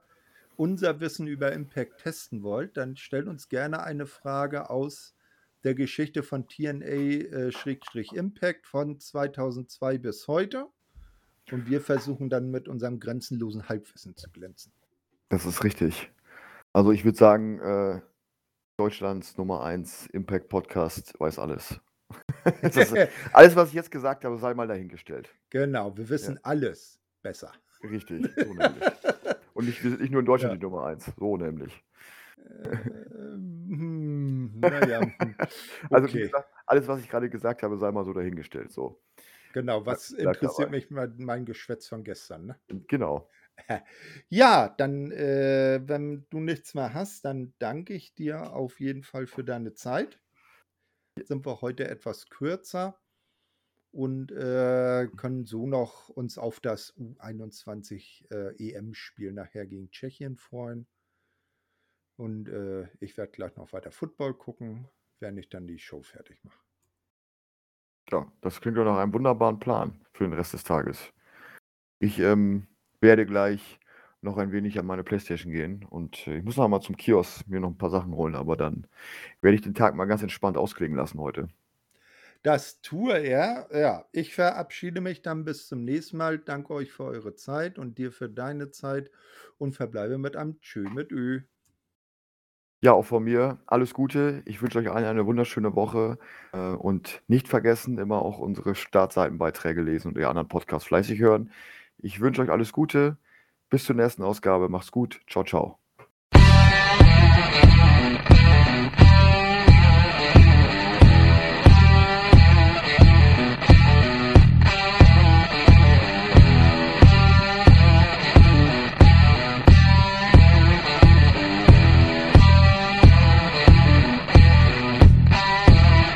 [0.58, 5.14] unser Wissen über Impact testen wollt, dann stellt uns gerne eine Frage aus
[5.64, 7.56] der Geschichte von TNA-Impact
[8.66, 10.66] von 2002 bis heute.
[11.52, 14.72] Und wir versuchen dann mit unserem grenzenlosen Halbwissen zu glänzen.
[15.30, 16.10] Das ist richtig.
[16.72, 18.00] Also ich würde sagen, äh,
[18.76, 21.80] Deutschlands Nummer 1 Impact Podcast weiß alles.
[22.62, 22.94] ist,
[23.32, 25.34] alles, was ich jetzt gesagt habe, sei mal dahingestellt.
[25.50, 27.52] genau, wir Ja, wissen alles besser.
[27.82, 28.28] richtig.
[29.58, 30.54] Und nicht, wir sind nicht nur in Deutschland Ja.
[30.54, 31.84] die Nummer 1, so nämlich.
[32.38, 35.36] Ähm, naja, hm,
[35.90, 36.20] Also wie okay.
[36.20, 38.72] gesagt, alles, was ich gerade gesagt habe, sei mal so dahingestellt.
[38.72, 39.00] So.
[39.52, 42.60] Genau, Was bleibt interessiert mich mein, mein Geschwätz von gestern, ne?
[42.88, 43.28] Genau.
[44.28, 49.26] Ja, dann, äh, wenn du nichts mehr hast, dann danke ich dir auf jeden Fall
[49.26, 50.20] für deine Zeit.
[51.16, 53.00] Jetzt sind wir heute etwas kürzer
[53.92, 60.86] und äh, können so noch uns auf das U21 äh, EM-Spiel nachher gegen Tschechien freuen.
[62.16, 64.88] Und äh, ich werde gleich noch weiter Football gucken,
[65.20, 66.58] während ich dann die Show fertig mache.
[68.10, 71.12] Ja, das klingt doch nach einem wunderbaren Plan für den Rest des Tages.
[71.98, 72.66] Ich ähm,
[73.00, 73.78] werde gleich
[74.20, 77.46] noch ein wenig an meine Playstation gehen und äh, ich muss noch mal zum Kiosk
[77.48, 78.86] mir noch ein paar Sachen holen, aber dann
[79.40, 81.48] werde ich den Tag mal ganz entspannt ausklingen lassen heute.
[82.42, 83.68] Das tue er.
[83.72, 86.38] Ja, ich verabschiede mich dann bis zum nächsten Mal.
[86.38, 89.10] Danke euch für eure Zeit und dir für deine Zeit
[89.58, 91.40] und verbleibe mit einem Tschö mit Ö.
[92.80, 94.42] Ja, auch von mir alles Gute.
[94.44, 96.16] Ich wünsche euch allen eine wunderschöne Woche
[96.52, 101.50] äh, und nicht vergessen, immer auch unsere Startseitenbeiträge lesen und die anderen Podcasts fleißig hören.
[101.98, 103.18] Ich wünsche euch alles Gute.
[103.68, 104.68] Bis zur nächsten Ausgabe.
[104.68, 105.20] Macht's gut.
[105.26, 105.78] Ciao, ciao.